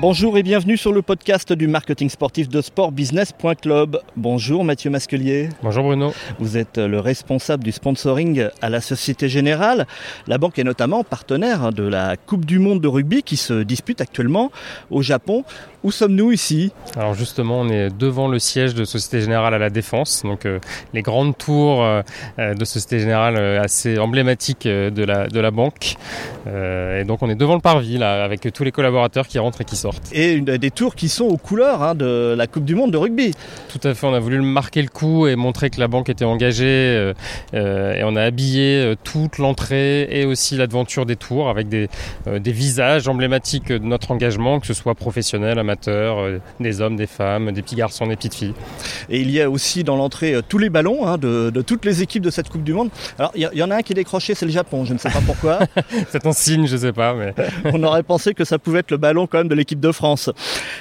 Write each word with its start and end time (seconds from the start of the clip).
Bonjour 0.00 0.38
et 0.38 0.44
bienvenue 0.44 0.76
sur 0.76 0.92
le 0.92 1.02
podcast 1.02 1.52
du 1.52 1.66
marketing 1.66 2.08
sportif 2.08 2.48
de 2.48 2.62
sportbusiness.club. 2.62 4.00
Bonjour 4.16 4.62
Mathieu 4.62 4.90
Masquelier. 4.90 5.48
Bonjour 5.60 5.82
Bruno. 5.82 6.12
Vous 6.38 6.56
êtes 6.56 6.78
le 6.78 7.00
responsable 7.00 7.64
du 7.64 7.72
sponsoring 7.72 8.46
à 8.62 8.70
la 8.70 8.80
Société 8.80 9.28
Générale. 9.28 9.88
La 10.28 10.38
banque 10.38 10.56
est 10.60 10.64
notamment 10.64 11.02
partenaire 11.02 11.72
de 11.72 11.82
la 11.82 12.16
Coupe 12.16 12.44
du 12.44 12.60
Monde 12.60 12.80
de 12.80 12.86
rugby 12.86 13.24
qui 13.24 13.36
se 13.36 13.64
dispute 13.64 14.00
actuellement 14.00 14.52
au 14.92 15.02
Japon. 15.02 15.42
Où 15.84 15.92
sommes-nous 15.92 16.32
ici? 16.32 16.72
Alors 16.96 17.14
justement, 17.14 17.60
on 17.60 17.68
est 17.68 17.96
devant 17.96 18.28
le 18.28 18.38
siège 18.38 18.74
de 18.74 18.84
Société 18.84 19.20
Générale 19.20 19.54
à 19.54 19.58
la 19.58 19.70
Défense, 19.70 20.22
donc 20.24 20.44
euh, 20.44 20.58
les 20.92 21.02
grandes 21.02 21.38
tours 21.38 21.84
euh, 21.84 22.02
de 22.38 22.64
Société 22.64 22.98
Générale 22.98 23.36
euh, 23.36 23.62
assez 23.62 23.96
emblématiques 23.98 24.66
de 24.66 25.04
la, 25.04 25.28
de 25.28 25.40
la 25.40 25.50
banque. 25.52 25.96
et 26.46 27.04
donc 27.04 27.22
on 27.22 27.30
est 27.30 27.36
devant 27.36 27.54
le 27.54 27.60
parvis 27.60 27.96
là, 27.96 28.24
avec 28.24 28.52
tous 28.52 28.64
les 28.64 28.72
collaborateurs 28.72 29.28
qui 29.28 29.38
rentrent 29.38 29.60
et 29.60 29.64
qui 29.64 29.76
sortent. 29.76 29.87
Et 30.12 30.32
une, 30.32 30.44
des 30.44 30.70
tours 30.70 30.94
qui 30.94 31.08
sont 31.08 31.24
aux 31.24 31.36
couleurs 31.36 31.82
hein, 31.82 31.94
de 31.94 32.34
la 32.36 32.46
Coupe 32.46 32.64
du 32.64 32.74
Monde 32.74 32.92
de 32.92 32.98
rugby. 32.98 33.32
Tout 33.68 33.86
à 33.86 33.94
fait, 33.94 34.06
on 34.06 34.14
a 34.14 34.20
voulu 34.20 34.40
marquer 34.40 34.82
le 34.82 34.88
coup 34.88 35.26
et 35.26 35.36
montrer 35.36 35.70
que 35.70 35.80
la 35.80 35.88
banque 35.88 36.08
était 36.08 36.24
engagée. 36.24 37.12
et 37.52 38.02
on 38.04 38.16
a 38.16 38.22
habillé 38.22 38.94
toute 39.04 39.38
l'entrée 39.38 40.08
et 40.10 40.24
aussi 40.24 40.56
l'aventure 40.56 41.06
des 41.06 41.16
tours 41.16 41.48
avec 41.48 41.68
des, 41.68 41.88
des 42.26 42.52
visages 42.52 43.08
emblématiques 43.08 43.72
de 43.72 43.78
notre 43.78 44.10
engagement, 44.10 44.60
que 44.60 44.66
ce 44.66 44.74
soit 44.74 44.94
professionnel, 44.94 45.58
amateurs, 45.58 46.18
euh, 46.18 46.40
des 46.60 46.80
hommes, 46.80 46.96
des 46.96 47.06
femmes, 47.06 47.52
des 47.52 47.62
petits 47.62 47.76
garçons, 47.76 48.06
des 48.06 48.16
petites 48.16 48.34
filles. 48.34 48.54
Et 49.08 49.20
il 49.20 49.30
y 49.30 49.40
a 49.40 49.50
aussi 49.50 49.84
dans 49.84 49.96
l'entrée 49.96 50.34
euh, 50.34 50.42
tous 50.46 50.58
les 50.58 50.70
ballons 50.70 51.06
hein, 51.06 51.18
de, 51.18 51.50
toutes 51.62 51.84
les 51.84 52.02
équipes 52.02 52.22
de 52.22 52.30
cette 52.30 52.48
Coupe 52.48 52.64
du 52.64 52.72
Monde. 52.72 52.90
Alors 53.18 53.32
il 53.34 53.48
y, 53.52 53.62
en 53.62 53.70
a 53.70 53.76
un 53.76 53.82
qui 53.82 53.92
est 53.92 53.94
décroché, 53.94 54.34
c'est 54.34 54.46
le 54.46 54.52
Japon, 54.52 54.84
je 54.84 54.92
ne 54.92 54.98
sais 54.98 55.10
pas 55.10 55.20
pourquoi. 55.24 55.60
c'est 56.08 56.26
un 56.26 56.32
signe, 56.32 56.66
je 56.66 56.74
ne 56.74 56.80
sais 56.80 56.92
pas. 56.92 57.14
Mais... 57.14 57.34
On 57.72 57.82
aurait 57.82 58.02
pensé 58.02 58.34
que 58.34 58.44
ça 58.44 58.58
pouvait 58.58 58.80
être 58.80 58.90
le 58.90 58.96
ballon 58.96 59.26
quand 59.26 59.38
même 59.38 59.48
de 59.48 59.54
l'équipe 59.54 59.77
de 59.80 59.92
France. 59.92 60.30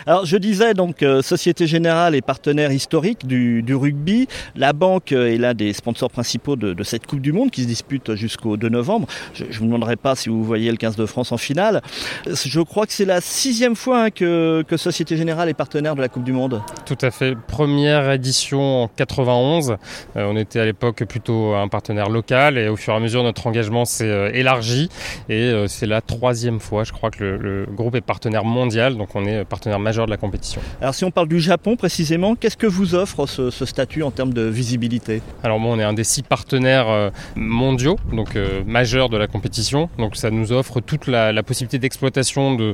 Alors 0.06 0.26
je 0.26 0.38
disais 0.38 0.74
donc 0.74 1.04
euh, 1.04 1.22
Société 1.22 1.68
Générale 1.68 2.16
est 2.16 2.22
partenaire 2.22 2.72
historique 2.72 3.26
du, 3.26 3.64
rugby. 3.76 4.28
La 4.56 4.74
banque 4.74 5.12
est 5.12 5.38
l'un 5.38 5.54
des 5.54 5.74
sponsors 5.74 6.10
principaux 6.10 6.56
de, 6.56 6.84
cette 6.84 7.06
Coupe 7.06 7.22
du 7.22 7.32
Monde 7.32 7.52
qui 7.52 7.64
se 7.64 7.68
dispute 7.68 8.16
jusqu'au 8.16 8.58
2 8.58 8.70
novembre. 8.70 9.08
Je 9.34 9.44
ne 9.44 9.52
vous 9.52 9.66
demanderai 9.66 9.96
pas 9.96 10.16
si 10.16 10.30
vous 10.30 10.44
voyez 10.44 10.72
le 10.72 10.78
15 10.78 10.96
de 10.96 11.06
France 11.06 11.32
en 11.32 11.38
finale. 11.38 11.82
Je 12.26 12.62
crois 12.62 12.86
que 12.86 12.94
c'est 12.94 13.06
la 13.06 13.22
sixième 13.22 13.76
fois 13.76 14.06
hein, 14.06 14.10
que, 14.10 14.64
Société 14.78 15.18
Générale 15.18 15.50
est 15.50 15.54
partenaire 15.54 15.96
de 15.96 16.02
la 16.02 16.08
Coupe 16.08 16.24
du 16.24 16.34
Monde 16.34 16.62
Tout 16.86 16.98
à 17.02 17.12
fait. 17.12 17.36
Première 17.36 18.12
édition 18.12 18.84
en 18.84 18.88
91. 18.88 19.72
Euh, 19.72 19.76
on 20.16 20.38
était 20.38 20.60
à 20.60 20.66
l'époque 20.66 21.04
plutôt 21.06 21.56
un 21.56 21.68
partenaire 21.68 22.10
local 22.10 22.58
et 22.58 22.68
au 22.68 22.76
fur 22.76 22.94
et 22.94 22.98
à 22.98 23.00
mesure 23.00 23.24
notre 23.24 23.48
engagement 23.48 23.86
s'est 23.86 24.06
euh, 24.06 24.32
élargi 24.34 24.90
et 25.30 25.54
c'est 25.68 25.86
la 25.86 26.02
troisième 26.02 26.60
fois, 26.60 26.84
je 26.84 26.92
crois, 26.92 27.12
que 27.12 27.24
le, 27.24 27.66
groupe 27.70 27.96
est 27.96 28.02
partenaire 28.02 28.44
mondial, 28.44 28.87
donc 28.96 29.16
on 29.16 29.26
est 29.26 29.44
partenaire 29.44 29.80
majeur 29.80 30.06
de 30.06 30.12
la 30.12 30.18
compétition. 30.18 30.62
Alors 30.82 30.96
si 30.96 31.04
on 31.04 31.12
parle 31.12 31.28
du 31.28 31.40
Japon 31.40 31.76
précisément, 31.76 32.36
qu'est-ce 32.36 32.58
que 32.58 32.68
vous 32.68 32.96
offre 32.96 33.26
ce, 33.26 33.50
statut 33.66 34.04
en 34.04 34.12
termes 34.12 34.34
de 34.34 34.44
visibilité? 34.44 35.22
Alors 35.44 35.60
bon, 35.60 35.76
on 35.76 35.80
est 35.80 35.84
un 35.84 35.94
des 35.94 36.04
six 36.04 36.22
partenaires 36.22 37.12
mondiaux, 37.36 37.98
donc 38.14 38.38
majeurs 38.66 39.10
de 39.10 39.18
la 39.18 39.28
compétition, 39.28 39.90
donc 39.98 40.16
ça 40.16 40.32
nous 40.32 40.52
offre 40.52 40.80
toute 40.80 41.08
la, 41.08 41.34
la 41.34 41.44
possibilité 41.44 41.80
d'exploitation 41.80 42.56
de, 42.56 42.74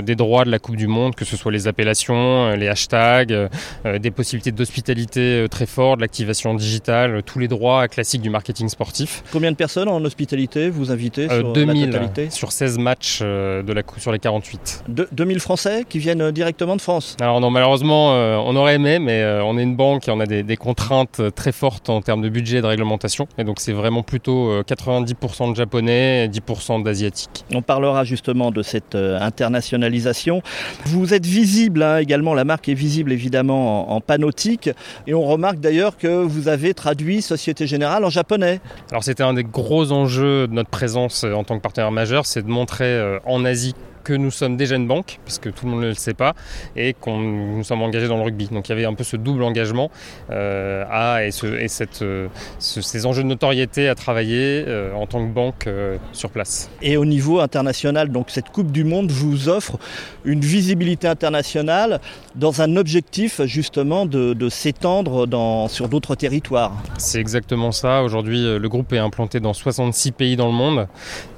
des 0.00 0.14
droits 0.14 0.44
de 0.44 0.50
la 0.50 0.58
Coupe 0.58 0.76
du 0.76 0.86
Monde, 0.86 1.14
que 1.14 1.24
ce 1.24 1.36
soit 1.36 1.52
les 1.52 1.66
appellations, 1.66 2.46
euh, 2.46 2.56
les 2.56 2.68
hashtags, 2.68 3.32
euh, 3.32 3.48
euh, 3.86 3.98
des 3.98 4.10
possibilités 4.10 4.52
d'hospitalité 4.52 5.46
très 5.50 5.66
fortes, 5.66 6.00
l'activation 6.00 6.54
digitale, 6.54 7.22
tous 7.22 7.38
les 7.38 7.48
droits 7.48 7.88
classiques 7.88 8.22
du 8.22 8.30
marketing 8.30 8.68
sportif. 8.68 9.22
Combien 9.32 9.50
de 9.50 9.56
personnes 9.56 9.88
en 9.88 10.04
hospitalité 10.04 10.70
vous 10.70 10.90
invitez 10.90 11.28
sur 11.28 11.52
2000 11.52 11.86
la 11.86 11.92
totalité? 11.92 12.30
sur 12.30 12.52
16 12.52 12.78
matchs 12.78 13.20
de 13.20 13.72
la, 13.72 13.82
sur 13.96 14.12
les 14.12 14.18
48. 14.18 14.84
De, 14.88 15.08
2000 15.12 15.40
Français 15.48 15.86
qui 15.88 15.98
viennent 15.98 16.30
directement 16.30 16.76
de 16.76 16.82
France 16.82 17.16
Alors 17.22 17.40
non, 17.40 17.50
malheureusement, 17.50 18.10
on 18.10 18.54
aurait 18.54 18.74
aimé, 18.74 18.98
mais 18.98 19.24
on 19.42 19.56
est 19.56 19.62
une 19.62 19.76
banque 19.76 20.06
et 20.06 20.10
on 20.10 20.20
a 20.20 20.26
des, 20.26 20.42
des, 20.42 20.58
contraintes 20.58 21.22
très 21.34 21.52
fortes 21.52 21.88
en 21.88 22.02
termes 22.02 22.20
de 22.20 22.28
budget 22.28 22.58
et 22.58 22.60
de 22.60 22.66
réglementation. 22.66 23.26
Et 23.38 23.44
donc 23.44 23.58
c'est 23.58 23.72
vraiment 23.72 24.02
plutôt 24.02 24.60
90% 24.60 25.52
de 25.52 25.56
japonais 25.56 26.26
et 26.26 26.28
10% 26.28 26.82
d'asiatiques. 26.82 27.46
On 27.54 27.62
parlera 27.62 28.04
justement 28.04 28.50
de 28.50 28.60
cette 28.62 28.94
internationalisation. 28.94 30.42
Vous 30.84 31.14
êtes 31.14 31.24
visible 31.24 31.82
hein, 31.82 31.96
également, 31.96 32.34
la 32.34 32.44
marque 32.44 32.68
est 32.68 32.74
visible 32.74 33.10
évidemment 33.10 33.90
en, 33.90 34.02
panautique 34.02 34.68
et 35.06 35.14
on 35.14 35.22
remarque 35.22 35.60
d'ailleurs 35.60 35.96
que 35.96 36.08
vous 36.08 36.48
avez 36.48 36.74
traduit 36.74 37.22
Société 37.22 37.66
Générale 37.66 38.04
en 38.04 38.10
japonais. 38.10 38.60
Alors 38.90 39.02
c'était 39.02 39.22
un 39.22 39.32
des 39.32 39.44
gros 39.44 39.92
enjeux 39.92 40.46
de 40.46 40.52
notre 40.52 40.68
présence 40.68 41.24
en 41.24 41.44
tant 41.44 41.56
que 41.56 41.62
partenaire 41.62 41.90
majeur, 41.90 42.26
c'est 42.26 42.42
de 42.42 42.50
montrer 42.50 42.84
euh, 42.84 43.18
en 43.24 43.46
Asie 43.46 43.74
que 44.08 44.14
nous 44.14 44.30
sommes 44.30 44.56
déjà 44.56 44.76
une 44.76 44.88
banque, 44.88 45.20
puisque 45.26 45.52
tout 45.52 45.66
le 45.66 45.70
monde 45.70 45.82
ne 45.82 45.88
le 45.88 45.94
sait 45.94 46.14
pas, 46.14 46.32
et 46.76 46.94
qu'on 46.94 47.18
nous 47.18 47.62
sommes 47.62 47.82
engagés 47.82 48.08
dans 48.08 48.16
le 48.16 48.22
rugby. 48.22 48.48
Donc 48.48 48.66
il 48.66 48.70
y 48.70 48.72
avait 48.72 48.86
un 48.86 48.94
peu 48.94 49.04
ce 49.04 49.18
double 49.18 49.42
engagement 49.42 49.90
euh, 50.30 50.82
à, 50.90 51.26
et, 51.26 51.30
cette, 51.68 52.00
euh, 52.00 52.28
ces 52.58 53.04
enjeux 53.04 53.22
de 53.22 53.28
notoriété 53.28 53.86
à 53.86 53.94
travailler 53.94 54.64
euh, 54.66 54.94
en 54.94 55.06
tant 55.06 55.20
que 55.20 55.30
banque 55.30 55.68
sur 56.14 56.30
place. 56.30 56.70
Et 56.80 56.96
au 56.96 57.04
niveau 57.04 57.40
international, 57.40 58.08
donc 58.08 58.30
cette 58.30 58.48
Coupe 58.48 58.72
du 58.72 58.82
Monde 58.82 59.10
vous 59.10 59.50
offre 59.50 59.78
une 60.24 60.40
visibilité 60.40 61.06
internationale 61.06 62.00
dans 62.34 62.62
un 62.62 62.76
objectif 62.76 63.42
justement 63.44 64.06
de, 64.06 64.48
s'étendre 64.48 65.26
sur 65.68 65.90
d'autres 65.90 66.14
territoires. 66.14 66.72
C'est 66.96 67.20
exactement 67.20 67.72
ça. 67.72 68.02
Aujourd'hui, 68.02 68.58
le 68.58 68.68
groupe 68.70 68.90
est 68.94 68.98
implanté 68.98 69.40
dans 69.40 69.52
66 69.52 70.12
pays 70.12 70.36
dans 70.36 70.46
le 70.46 70.52
monde, 70.52 70.88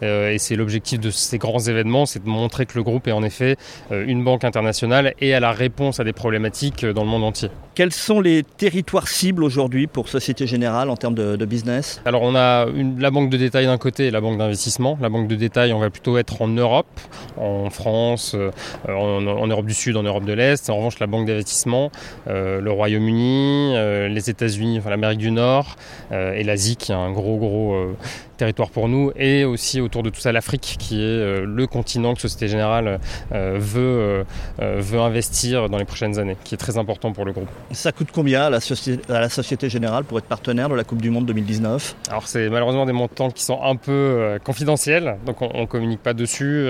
et 0.03 0.37
c'est 0.39 0.55
l'objectif 0.55 1.01
de 1.01 1.11
ces 1.11 1.39
grands 1.39 1.59
événements, 1.59 2.07
c'est 2.07 2.23
de 2.23 2.29
montrer 2.29 2.60
que 2.67 2.77
le 2.77 2.83
groupe 2.83 3.09
est 3.09 3.13
en 3.13 3.23
effet 3.23 3.57
euh, 3.91 4.05
une 4.07 4.25
banque 4.25 4.45
internationale 4.45 5.15
et 5.21 5.35
à 5.35 5.41
la 5.41 5.53
réponse 5.53 6.01
à 6.01 6.05
des 6.05 6.13
problématiques 6.13 6.85
euh, 6.85 6.93
dans 6.93 7.03
le 7.03 7.09
monde 7.09 7.25
entier. 7.25 7.51
Quels 7.75 7.93
sont 7.93 8.21
les 8.21 8.43
territoires 8.43 9.09
cibles 9.09 9.45
aujourd'hui 9.45 9.87
pour 9.87 10.09
Société 10.09 10.47
Générale 10.47 10.91
en 10.91 10.97
termes 10.97 11.15
de, 11.15 11.45
business? 11.45 12.03
Alors 12.05 12.23
on 12.23 12.35
a 12.35 12.67
la 12.99 13.11
banque 13.11 13.31
de 13.31 13.37
détail 13.37 13.67
d'un 13.67 13.79
côté 13.79 14.07
et 14.07 14.11
la 14.11 14.21
banque 14.21 14.39
d'investissement. 14.39 14.99
La 15.01 15.09
banque 15.09 15.29
de 15.29 15.35
détail, 15.35 15.73
on 15.73 15.79
va 15.79 15.89
plutôt 15.89 16.19
être 16.19 16.43
en 16.43 16.49
Europe, 16.49 17.01
en 17.39 17.71
France, 17.71 18.35
euh, 18.35 18.51
en, 18.89 19.47
Europe 19.47 19.67
du 19.67 19.75
Sud, 19.75 19.97
en 19.97 20.03
Europe 20.03 20.25
de 20.25 20.33
l'Est. 20.33 20.69
En 20.69 20.77
revanche, 20.77 20.99
la 20.99 21.07
banque 21.07 21.27
d'investissement, 21.27 21.91
le 22.27 22.71
Royaume-Uni, 22.71 23.75
les 24.09 24.31
États-Unis, 24.31 24.79
enfin 24.79 24.91
l'Amérique 24.91 25.19
du 25.19 25.31
Nord 25.31 25.77
et 26.13 26.43
l'Asie 26.45 26.77
qui 26.77 26.93
est 26.93 26.95
un 26.95 27.11
gros 27.11 27.37
gros 27.39 27.95
territoire 28.41 28.71
pour 28.71 28.89
nous 28.89 29.13
et 29.17 29.45
aussi 29.45 29.83
autour 29.83 30.03
de 30.03 30.09
tout 30.09 30.19
ça 30.19 30.33
l'Afrique 30.33 30.77
qui 30.79 30.97
est 30.97 31.05
euh, 31.05 31.45
le 31.45 31.67
continent 31.67 32.15
que 32.15 32.23
Société 32.23 32.49
Générale 32.49 32.99
euh, 33.33 33.59
veut, 33.61 34.25
euh, 34.61 34.77
veut 34.79 34.99
investir 34.99 35.69
dans 35.69 35.77
les 35.77 35.85
prochaines 35.85 36.19
années, 36.19 36.39
qui 36.43 36.55
est 36.55 36.59
très 36.59 36.79
important 36.79 37.13
pour 37.13 37.27
le 37.27 37.33
groupe. 37.33 37.51
Ça 37.73 37.93
coûte 37.93 38.09
combien 38.15 38.45
à 38.45 38.51
la, 38.51 38.61
Société, 38.61 39.13
à 39.13 39.21
la 39.21 39.29
Société 39.29 39.69
Générale 39.69 40.05
pour 40.05 40.17
être 40.19 40.25
partenaire 40.25 40.71
de 40.71 40.75
la 40.75 40.85
Coupe 40.85 41.03
du 41.03 41.11
Monde 41.11 41.27
2019 41.27 41.97
Alors 42.09 42.27
c'est 42.27 42.49
malheureusement 42.49 42.87
des 42.87 42.95
montants 42.95 43.31
qui 43.31 43.45
sont 43.45 43.61
un 43.63 43.77
peu 43.77 44.39
confidentiels, 44.43 45.19
donc 45.27 45.43
on 45.43 45.61
ne 45.61 45.67
communique 45.67 46.03
pas 46.03 46.15
dessus, 46.15 46.69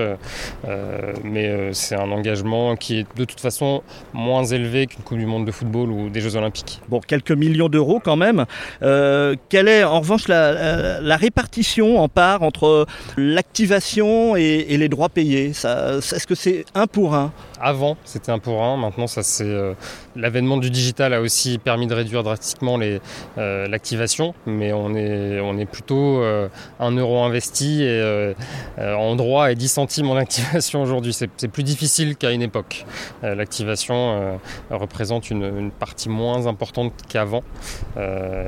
mais 1.22 1.72
c'est 1.72 1.94
un 1.94 2.10
engagement 2.10 2.74
qui 2.74 3.00
est 3.00 3.06
de 3.16 3.24
toute 3.24 3.40
façon 3.40 3.82
moins 4.12 4.44
élevé 4.44 4.86
qu'une 4.88 5.04
Coupe 5.04 5.18
du 5.18 5.26
Monde 5.26 5.46
de 5.46 5.52
football 5.52 5.90
ou 5.90 6.10
des 6.10 6.20
Jeux 6.20 6.34
Olympiques. 6.34 6.80
Bon, 6.88 7.00
quelques 7.00 7.32
millions 7.32 7.68
d'euros 7.68 8.00
quand 8.02 8.16
même. 8.16 8.44
quelle 8.80 9.68
est 9.68 9.84
en 9.84 10.00
revanche 10.00 10.26
la, 10.26 11.00
la 11.00 11.16
répartition 11.16 11.59
en 11.80 12.08
part 12.08 12.42
entre 12.42 12.86
l'activation 13.16 14.36
et, 14.36 14.76
les 14.76 14.88
droits 14.88 15.08
payés 15.08 15.50
Est-ce 15.50 16.26
que 16.26 16.34
c'est 16.34 16.64
un 16.74 16.86
pour 16.86 17.14
un 17.14 17.32
Avant, 17.60 17.96
c'était 18.04 18.32
un 18.32 18.38
pour 18.38 18.62
un. 18.62 18.76
Maintenant, 18.76 19.06
ça 19.06 19.22
c'est 19.22 19.44
euh, 19.44 19.74
l'avènement 20.16 20.56
du 20.56 20.70
digital 20.70 21.12
a 21.12 21.20
aussi 21.20 21.58
permis 21.58 21.86
de 21.86 21.94
réduire 21.94 22.22
drastiquement 22.22 22.78
euh, 22.80 23.68
l'activation, 23.68 24.34
mais 24.46 24.72
on 24.72 24.94
est, 24.94 25.40
on 25.40 25.58
est 25.58 25.66
plutôt 25.66 26.22
euh, 26.22 26.48
un 26.78 26.92
euro 26.92 27.22
investi 27.22 27.82
et, 27.82 28.34
en 28.78 29.14
droit 29.16 29.50
et 29.50 29.54
10 29.54 29.68
centimes 29.68 30.10
en 30.10 30.16
activation 30.16 30.82
aujourd'hui. 30.82 31.12
C'est 31.12 31.48
plus 31.48 31.62
difficile 31.62 32.16
qu'à 32.16 32.30
une 32.30 32.42
époque. 32.42 32.86
l'activation 33.22 34.38
représente 34.70 35.30
une, 35.30 35.70
partie 35.70 36.08
moins 36.08 36.46
importante 36.46 36.92
qu'avant, 37.08 37.42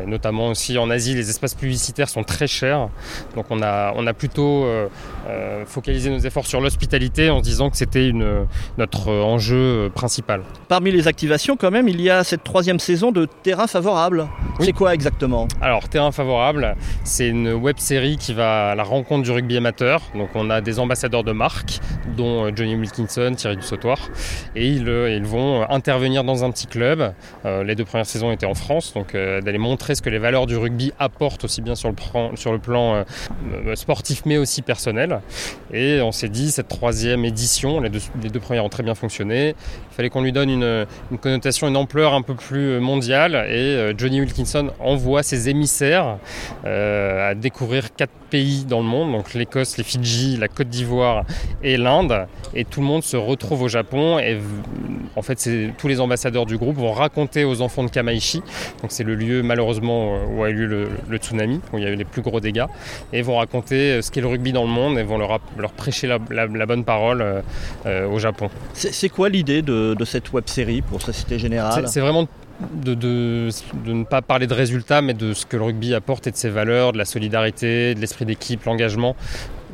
notamment 0.07 0.49
aussi 0.49 0.79
en 0.79 0.91
Asie. 0.91 1.15
Les 1.15 1.31
espaces 1.31 1.55
publicitaires 1.55 2.09
sont 2.09 2.25
très 2.25 2.47
chers 2.47 2.89
donc 3.35 3.47
on 3.51 3.63
a, 3.63 4.13
plutôt 4.13 4.65
euh, 4.65 4.89
euh, 5.29 5.65
focalisé 5.67 6.11
nos 6.11 6.19
efforts 6.19 6.47
sur 6.47 6.61
l'hospitalité 6.61 7.31
en 7.31 7.39
se 7.39 7.45
disant 7.45 7.71
que 7.71 7.77
c'était 7.77 8.13
notre 8.79 9.11
enjeu 9.11 9.91
principal. 9.95 10.43
Parmi 10.69 10.91
les 10.91 11.09
activations 11.09 11.57
quand 11.57 11.71
même, 11.71 11.89
il 11.89 12.01
y 12.01 12.11
a 12.11 12.25
cette 12.25 12.45
troisième 12.45 12.79
saison 12.79 13.13
de 13.13 13.27
terrain 13.43 13.67
favorable. 13.67 14.29
C'est 14.61 14.73
quoi 14.73 14.95
exactement 14.95 15.49
Alors, 15.61 15.89
Terrain 15.89 16.13
favorable, 16.13 16.77
c'est 17.05 17.29
une 17.29 17.53
web 17.53 17.79
série 17.79 18.17
qui 18.17 18.35
va 18.35 18.71
à 18.71 18.75
la 18.75 18.85
rencontre 18.85 19.23
du 19.23 19.31
rugby 19.31 19.57
amateur. 19.57 20.03
Donc, 20.15 20.31
on 20.35 20.51
a 20.51 20.61
des 20.61 20.79
ambassadeurs 20.79 21.25
de 21.25 21.33
marque, 21.33 21.81
dont 22.17 22.47
euh, 22.47 22.53
Johnny 22.55 22.77
Wilkinson, 22.77 23.33
Thierry 23.35 23.57
Dussautoir, 23.57 24.11
et 24.55 24.69
ils, 24.69 24.89
euh, 24.89 25.11
ils, 25.11 25.25
vont 25.25 25.69
intervenir 25.69 26.23
dans 26.23 26.45
un 26.45 26.51
petit 26.51 26.67
club. 26.67 27.15
Euh, 27.45 27.65
les 27.65 27.75
deux 27.75 27.85
premières 27.85 28.07
saisons 28.07 28.31
étaient 28.31 28.47
en 28.47 28.55
France, 28.55 28.93
donc 28.95 29.15
euh, 29.15 29.41
d'aller 29.41 29.59
montrer 29.59 29.95
ce 29.95 30.03
que 30.03 30.11
les 30.11 30.19
valeurs 30.19 30.47
du 30.47 30.57
rugby 30.57 30.93
apportent 30.99 31.45
aussi 31.45 31.63
bien 31.63 31.75
sur 31.75 31.89
le 31.89 31.95
plan, 31.95 32.37
sur 32.37 32.53
le 32.53 32.59
plan 32.59 33.05
euh, 33.55 33.75
sportif 33.75 34.23
mais 34.27 34.37
aussi 34.37 34.63
personnel. 34.63 35.21
Et 35.73 36.01
on 36.03 36.13
s'est 36.13 36.29
dit, 36.29 36.51
cette 36.51 36.69
troisième 36.69 37.25
édition, 37.25 37.81
les 37.81 37.89
deux, 37.89 38.01
les 38.23 38.29
deux 38.29 38.41
premières 38.41 38.65
ont 38.65 38.69
très 38.69 38.83
bien 38.83 38.95
fonctionné, 38.95 39.57
il 39.91 39.95
fallait 39.95 40.11
qu'on 40.11 40.23
lui 40.23 40.33
donne 40.33 40.51
une, 40.51 40.87
une, 41.11 41.19
connotation, 41.19 41.69
une 41.69 41.77
ampleur 41.77 42.13
un 42.15 42.23
peu 42.23 42.35
plus 42.35 42.79
mondiale. 42.81 43.47
Et 43.51 43.93
Johnny 43.97 44.21
Wilkinson 44.21 44.42
envoie 44.81 45.23
ses 45.23 45.49
émissaires 45.49 46.19
euh, 46.65 47.31
à 47.31 47.35
découvrir 47.35 47.95
quatre 47.95 48.13
pays 48.31 48.65
dans 48.65 48.79
le 48.79 48.87
monde, 48.87 49.13
donc 49.13 49.35
l'Écosse, 49.35 49.77
les 49.77 49.85
Fidji, 49.85 50.37
la 50.39 50.49
Côte 50.49 50.69
d'Ivoire 50.69 51.25
et 51.63 51.77
l'Inde. 51.77 52.27
Et 52.55 52.65
tout 52.65 52.81
le 52.81 52.87
monde 52.87 53.03
se 53.03 53.17
retrouve 53.17 53.63
au 53.63 53.69
Japon. 53.69 54.19
Et 54.19 54.39
en 55.17 55.23
fait, 55.23 55.49
tous 55.77 55.89
les 55.89 56.01
ambassadeurs 56.01 56.47
du 56.47 56.57
groupe 56.57 56.77
vont 56.77 56.93
raconter 56.93 57.45
aux 57.45 57.61
enfants 57.61 57.85
de 57.85 57.91
Kamaishi, 57.91 58.43
donc 58.81 58.91
c'est 58.91 59.05
le 59.05 59.15
lieu 59.15 59.43
malheureusement 59.43 60.19
où 60.27 60.43
a 60.43 60.51
eu 60.51 60.55
lieu 60.55 60.67
le, 60.67 60.89
le, 61.09 61.17
tsunami, 61.19 61.61
où 61.73 61.79
il 61.79 61.85
y 61.85 61.87
a 61.87 61.91
eu 61.91 61.97
les 61.97 62.05
plus 62.05 62.23
gros 62.23 62.41
dégâts, 62.41 62.67
et 63.13 63.23
vont 63.23 63.37
raconter 63.37 64.01
ce 64.01 64.11
qu'est 64.11 64.21
le 64.21 64.29
rugby 64.29 64.53
dans 64.53 64.65
le 64.65 64.71
monde 64.71 64.99
et 64.99 65.03
vont 65.03 65.19
leur, 65.19 65.41
leur 65.59 65.73
prêcher 65.73 66.07
la, 66.07 66.19
la, 66.31 66.47
la, 66.47 66.67
bonne 66.67 66.85
parole 66.85 67.43
euh, 67.87 68.07
au 68.07 68.19
Japon. 68.19 68.49
C'est 68.73 69.09
quoi 69.09 69.29
l'idée 69.29 69.63
de, 69.63 69.95
de, 69.99 70.05
cette 70.05 70.33
web 70.33 70.45
série 70.47 70.83
pour 70.83 71.03
Société 71.03 71.39
Générale? 71.39 71.89
C'est 71.89 72.01
vraiment 72.01 72.27
de, 72.85 73.49
ne 73.87 74.05
pas 74.05 74.23
parler 74.23 74.47
de 74.47 74.55
résultats, 74.55 75.03
mais 75.03 75.15
de 75.15 75.33
ce 75.33 75.47
que 75.47 75.57
le 75.57 75.65
rugby 75.65 75.95
apporte 75.95 76.27
et 76.27 76.31
de 76.31 76.37
ses 76.37 76.51
valeurs, 76.51 76.93
de 76.93 76.99
la 76.99 77.05
solidarité, 77.05 77.95
de 77.95 78.01
l'esprit 78.01 78.25
d'équipe, 78.25 78.65
l'engagement. 78.65 79.17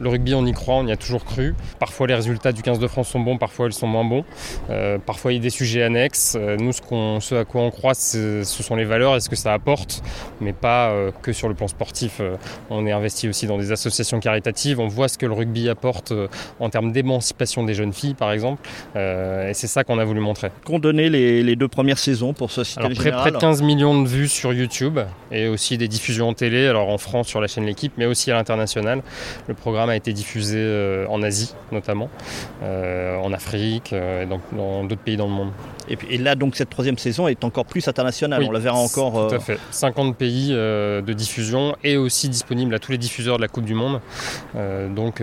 Le 0.01 0.09
rugby, 0.09 0.35
on 0.35 0.47
y 0.47 0.53
croit, 0.53 0.77
on 0.77 0.87
y 0.87 0.93
a 0.93 0.97
toujours 0.97 1.25
cru. 1.25 1.55
Parfois, 1.79 2.07
les 2.07 2.15
résultats 2.15 2.53
du 2.53 2.63
15 2.63 2.79
de 2.79 2.87
France 2.87 3.09
sont 3.09 3.21
bons, 3.21 3.39
parfois, 3.39 3.67
ils 3.67 3.73
sont 3.73 3.87
moins 3.87 4.05
bons. 4.05 4.25
Euh, 4.71 4.99
parfois, 4.99 5.33
il 5.33 5.37
y 5.37 5.39
a 5.39 5.43
des 5.43 5.51
sujets 5.51 5.83
annexes. 5.83 6.37
Euh, 6.39 6.57
nous, 6.57 6.73
ce, 6.73 7.35
à 7.35 7.45
quoi 7.45 7.63
on 7.63 7.71
croit, 7.71 7.95
ce 7.95 8.43
sont 8.45 8.77
les 8.77 8.85
valeurs 8.85 9.17
et 9.17 9.21
ce 9.21 9.29
que 9.29 9.37
ça 9.37 9.53
apporte, 9.53 10.03
mais 10.41 10.53
pas 10.53 10.91
euh, 10.91 11.11
que 11.23 11.33
sur 11.33 11.49
le 11.49 11.55
plan 11.55 11.69
sportif. 11.69 12.21
On 12.71 12.87
est 12.87 12.93
investi 12.93 13.29
aussi 13.29 13.47
dans 13.47 13.59
des 13.59 13.73
associations 13.73 14.21
caritatives. 14.21 14.81
On 14.81 14.89
voit 14.89 15.09
ce 15.09 15.19
que 15.19 15.27
le 15.27 15.33
rugby 15.33 15.69
apporte 15.69 16.13
en 16.61 16.71
termes 16.71 16.93
d'émancipation 16.93 17.65
des 17.65 17.75
jeunes 17.75 17.93
filles, 17.93 18.15
par 18.15 18.33
exemple. 18.33 18.69
et 18.97 19.53
c'est 19.55 19.67
ça 19.67 19.85
qu'on 19.85 19.99
a 19.99 20.05
voulu 20.05 20.21
montrer. 20.21 20.51
Qu'ont 20.65 20.79
donné 20.79 21.09
les, 21.11 21.43
les, 21.43 21.57
deux 21.57 21.69
premières 21.69 21.99
saisons 21.99 22.33
pour 22.33 22.51
Société 22.51 22.81
alors, 22.81 22.97
près, 22.97 23.11
près 23.11 23.31
de 23.31 23.37
15 23.37 23.63
millions 23.63 24.01
de 24.01 24.09
vues 24.09 24.29
sur 24.29 24.53
YouTube 24.53 24.99
et 25.31 25.49
aussi 25.49 25.79
des 25.79 25.89
diffusions 25.89 26.29
en 26.29 26.35
télé, 26.35 26.67
alors 26.67 26.89
en 26.89 26.99
France 26.99 27.29
sur 27.29 27.41
la 27.41 27.47
chaîne 27.47 27.67
L'équipe, 27.67 27.93
mais 27.97 28.07
aussi 28.07 28.31
à 28.31 28.35
l'international. 28.35 29.03
Le 29.47 29.55
programme 29.55 29.88
a 29.89 29.97
été 29.97 30.13
diffusé 30.13 30.59
euh, 30.59 31.07
en 31.09 31.23
Asie 31.23 31.55
notamment, 31.73 32.09
euh, 32.63 33.17
en 33.19 33.33
Afrique 33.33 33.93
euh, 33.93 34.23
et 34.23 34.27
donc 34.27 34.41
dans 34.53 34.85
d'autres 34.85 35.03
pays 35.03 35.17
dans 35.17 35.27
le 35.27 35.33
monde. 35.33 35.51
Et, 35.89 35.97
puis, 35.97 36.09
et 36.11 36.19
là 36.19 36.35
donc 36.35 36.57
cette 36.57 36.71
troisième 36.71 36.99
saison 36.99 37.29
est 37.29 37.45
encore 37.45 37.65
plus 37.65 37.87
internationale, 37.89 38.41
oui, 38.41 38.47
on 38.49 38.53
la 38.53 38.59
verra 38.59 38.79
encore. 38.79 39.29
Tout 39.29 39.35
à 39.35 39.41
fait, 39.41 39.59
50 39.71 40.17
pays 40.17 40.51
de 40.51 41.13
diffusion 41.13 41.75
et 41.83 41.97
aussi 41.97 42.29
disponible 42.29 42.75
à 42.75 42.79
tous 42.79 42.93
les 42.93 42.99
diffuseurs 42.99 43.37
de 43.37 43.43
la 43.43 43.49
Coupe 43.49 43.65
du 43.65 43.75
Monde, 43.75 44.01
donc 44.95 45.23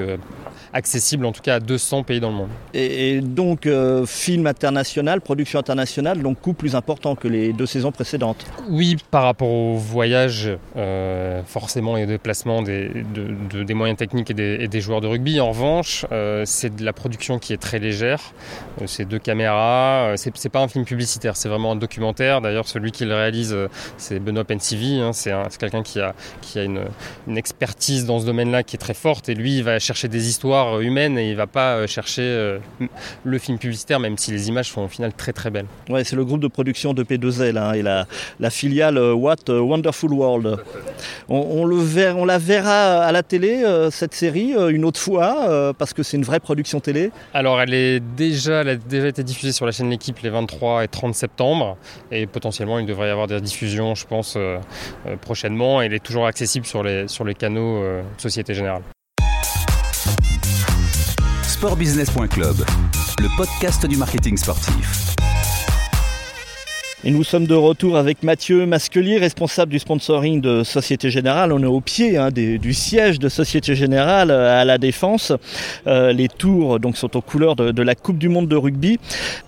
accessible 0.76 1.26
en 1.26 1.32
tout 1.32 1.42
cas 1.42 1.56
à 1.56 1.60
200 1.60 2.04
pays 2.04 2.20
dans 2.20 2.30
le 2.30 2.36
monde. 2.36 2.50
Et, 2.74 3.16
et 3.16 3.22
donc 3.22 3.66
euh, 3.66 4.06
film 4.06 4.46
international, 4.46 5.22
production 5.22 5.58
internationale, 5.60 6.22
donc 6.22 6.42
coût 6.42 6.54
plus 6.54 6.76
important 6.76 7.16
que 7.16 7.28
les 7.28 7.54
deux 7.54 7.66
saisons 7.66 7.92
précédentes. 7.92 8.46
Oui, 8.70 8.98
par 9.10 9.24
rapport 9.24 9.50
au 9.50 9.76
voyage, 9.76 10.52
euh, 10.76 11.42
forcément 11.46 11.98
et 11.98 12.04
au 12.04 12.08
déplacement 12.08 12.62
des, 12.62 12.90
de, 12.90 13.36
de, 13.50 13.64
des 13.64 13.74
moyens 13.74 13.98
techniques 13.98 14.32
et 14.32 14.34
des, 14.34 14.55
et 14.60 14.68
des, 14.68 14.82
joueurs 14.82 15.02
de 15.02 15.08
rugby. 15.08 15.40
En 15.40 15.50
revanche, 15.50 16.06
euh, 16.12 16.44
c'est 16.46 16.76
de 16.76 16.84
la 16.84 16.94
production 16.94 17.40
qui 17.40 17.54
est 17.54 17.58
très 17.58 17.80
légère. 17.80 18.34
Euh, 18.82 18.86
c'est 18.88 19.06
deux 19.06 19.20
caméras. 19.20 20.10
Euh, 20.10 20.16
c'est 20.18 20.50
pas 20.50 20.62
un 20.62 20.68
film 20.68 20.86
publicitaire, 20.86 21.36
c'est 21.36 21.50
vraiment 21.50 21.72
un 21.72 21.76
documentaire. 21.76 22.42
D'ailleurs, 22.42 22.68
celui 22.68 22.92
qui 22.92 23.06
le 23.06 23.16
réalise, 23.16 23.56
c'est 23.98 24.20
Benoît 24.20 24.44
Pensivi. 24.44 25.00
Hein, 25.00 25.12
c'est 25.14 25.34
quelqu'un 25.58 25.84
qui 25.84 26.00
a, 26.00 26.14
une, 26.56 26.88
expertise 27.36 28.06
dans 28.06 28.20
ce 28.20 28.26
domaine-là 28.26 28.64
qui 28.64 28.76
est 28.76 28.80
très 28.80 28.94
forte. 28.94 29.30
Et 29.30 29.36
lui, 29.36 29.58
il 29.58 29.64
va 29.64 29.80
chercher 29.80 30.08
des 30.08 30.30
histoires 30.30 30.80
humaine 30.80 31.18
et 31.18 31.30
il 31.30 31.36
va 31.36 31.48
pas 31.48 31.88
chercher 31.88 32.60
le 33.24 33.38
film 33.40 33.58
publicitaire, 33.58 34.00
même 34.00 34.18
si 34.18 34.32
les 34.32 34.48
images 34.48 34.72
sont 34.72 34.82
au 34.82 34.88
final 34.88 35.14
très 35.14 35.34
très 35.34 35.50
belles. 35.50 35.68
Ouais, 35.90 36.04
c'est 36.04 36.16
le 36.16 36.26
groupe 36.26 36.40
de 36.40 36.48
production 36.48 36.94
de 36.94 37.04
P2L 37.04 37.58
hein, 37.58 37.74
et 37.74 37.82
la, 37.82 38.50
filiale 38.50 38.98
What 38.98 39.50
Wonderful 39.50 40.14
World. 40.14 40.58
On, 41.30 42.26
la 42.26 42.38
verra 42.38 43.04
à 43.04 43.12
la 43.12 43.24
télé 43.24 43.64
cette 43.92 44.14
série 44.14 44.45
euh, 44.54 44.70
une 44.70 44.86
autre 44.86 45.00
fois 45.00 45.50
euh, 45.50 45.74
parce 45.74 45.94
que 45.94 46.04
c'est 46.04 46.18
une 46.18 46.24
vraie 46.24 46.40
production 46.40 46.80
télé. 46.80 47.12
Alors 47.34 47.62
elle 47.62 47.74
est 47.74 48.00
déjà, 48.00 48.62
elle 48.62 48.70
a 48.70 48.76
déjà 48.76 49.08
été 49.08 49.24
diffusée 49.24 49.52
sur 49.52 49.66
la 49.66 49.72
chaîne 49.72 49.90
L'équipe 49.90 50.20
les 50.20 50.30
23 50.30 50.84
et 50.84 50.88
30 50.88 51.16
septembre 51.16 51.78
et 52.12 52.28
potentiellement 52.28 52.80
il 52.80 52.86
devrait 52.86 53.08
y 53.08 53.12
avoir 53.12 53.28
des 53.28 53.40
diffusions, 53.40 53.96
je 53.96 54.06
pense, 54.06 54.38
prochainement. 55.22 55.82
Elle 55.82 55.94
est 55.94 56.04
toujours 56.04 56.26
accessible 56.26 56.66
sur 56.66 56.84
les, 56.84 57.08
sur 57.08 57.24
les 57.24 57.36
canaux 57.36 57.84
Société 58.18 58.54
Générale 58.54 58.82
sportbusiness.club, 61.56 62.66
le 63.20 63.38
podcast 63.38 63.86
du 63.86 63.96
marketing 63.96 64.36
sportif. 64.36 65.05
Et 67.08 67.12
nous 67.12 67.24
sommes 67.24 67.46
de 67.46 67.54
retour 67.54 67.98
avec 67.98 68.24
Mathieu 68.24 68.66
Masquelier, 68.66 69.20
responsable 69.20 69.72
du 69.72 69.78
sponsoring 69.78 70.42
de 70.42 70.64
Société 70.64 71.12
Générale. 71.12 71.52
On 71.52 71.62
est 71.62 71.68
au 71.68 71.80
pied 71.80 72.18
hein, 72.18 72.32
du 72.32 72.74
siège 72.74 73.20
de 73.20 73.30
Société 73.30 73.76
Générale 73.76 74.32
à 74.32 74.66
la 74.66 74.80
Défense. 74.80 75.32
Euh, 75.86 76.12
les 76.14 76.28
tours 76.28 76.80
sont 76.96 77.16
aux 77.16 77.22
couleurs 77.22 77.56
de, 77.56 77.84
la 77.84 77.94
Coupe 77.94 78.18
du 78.18 78.28
Monde 78.28 78.48
de 78.48 78.56
rugby. 78.56 78.98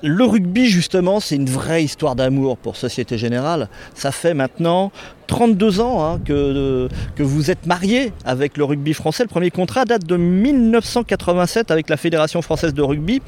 Le 0.03 0.23
rugby, 0.23 0.67
justement, 0.67 1.19
c'est 1.19 1.35
une 1.35 1.49
vraie 1.49 1.83
histoire 1.83 2.15
d'amour 2.15 2.57
pour 2.57 2.75
Société 2.75 3.17
Générale. 3.17 3.69
Ça 3.95 4.11
fait 4.11 4.35
maintenant 4.35 4.91
32 5.25 5.81
ans 5.81 6.05
hein, 6.05 6.19
que, 6.23 6.87
que 7.15 7.23
vous 7.23 7.51
êtes 7.51 7.65
marié 7.65 8.13
avec 8.23 8.55
le 8.55 8.63
rugby 8.63 8.93
français. 8.93 9.23
Le 9.23 9.29
premier 9.29 9.51
contrat 9.51 9.85
date 9.85 10.05
de 10.05 10.15
1987 10.15 11.71
avec 11.71 11.89
la 11.89 11.97
Fédération 11.97 12.41
française 12.41 12.73
de 12.73 12.81
rugby. 12.81 13.21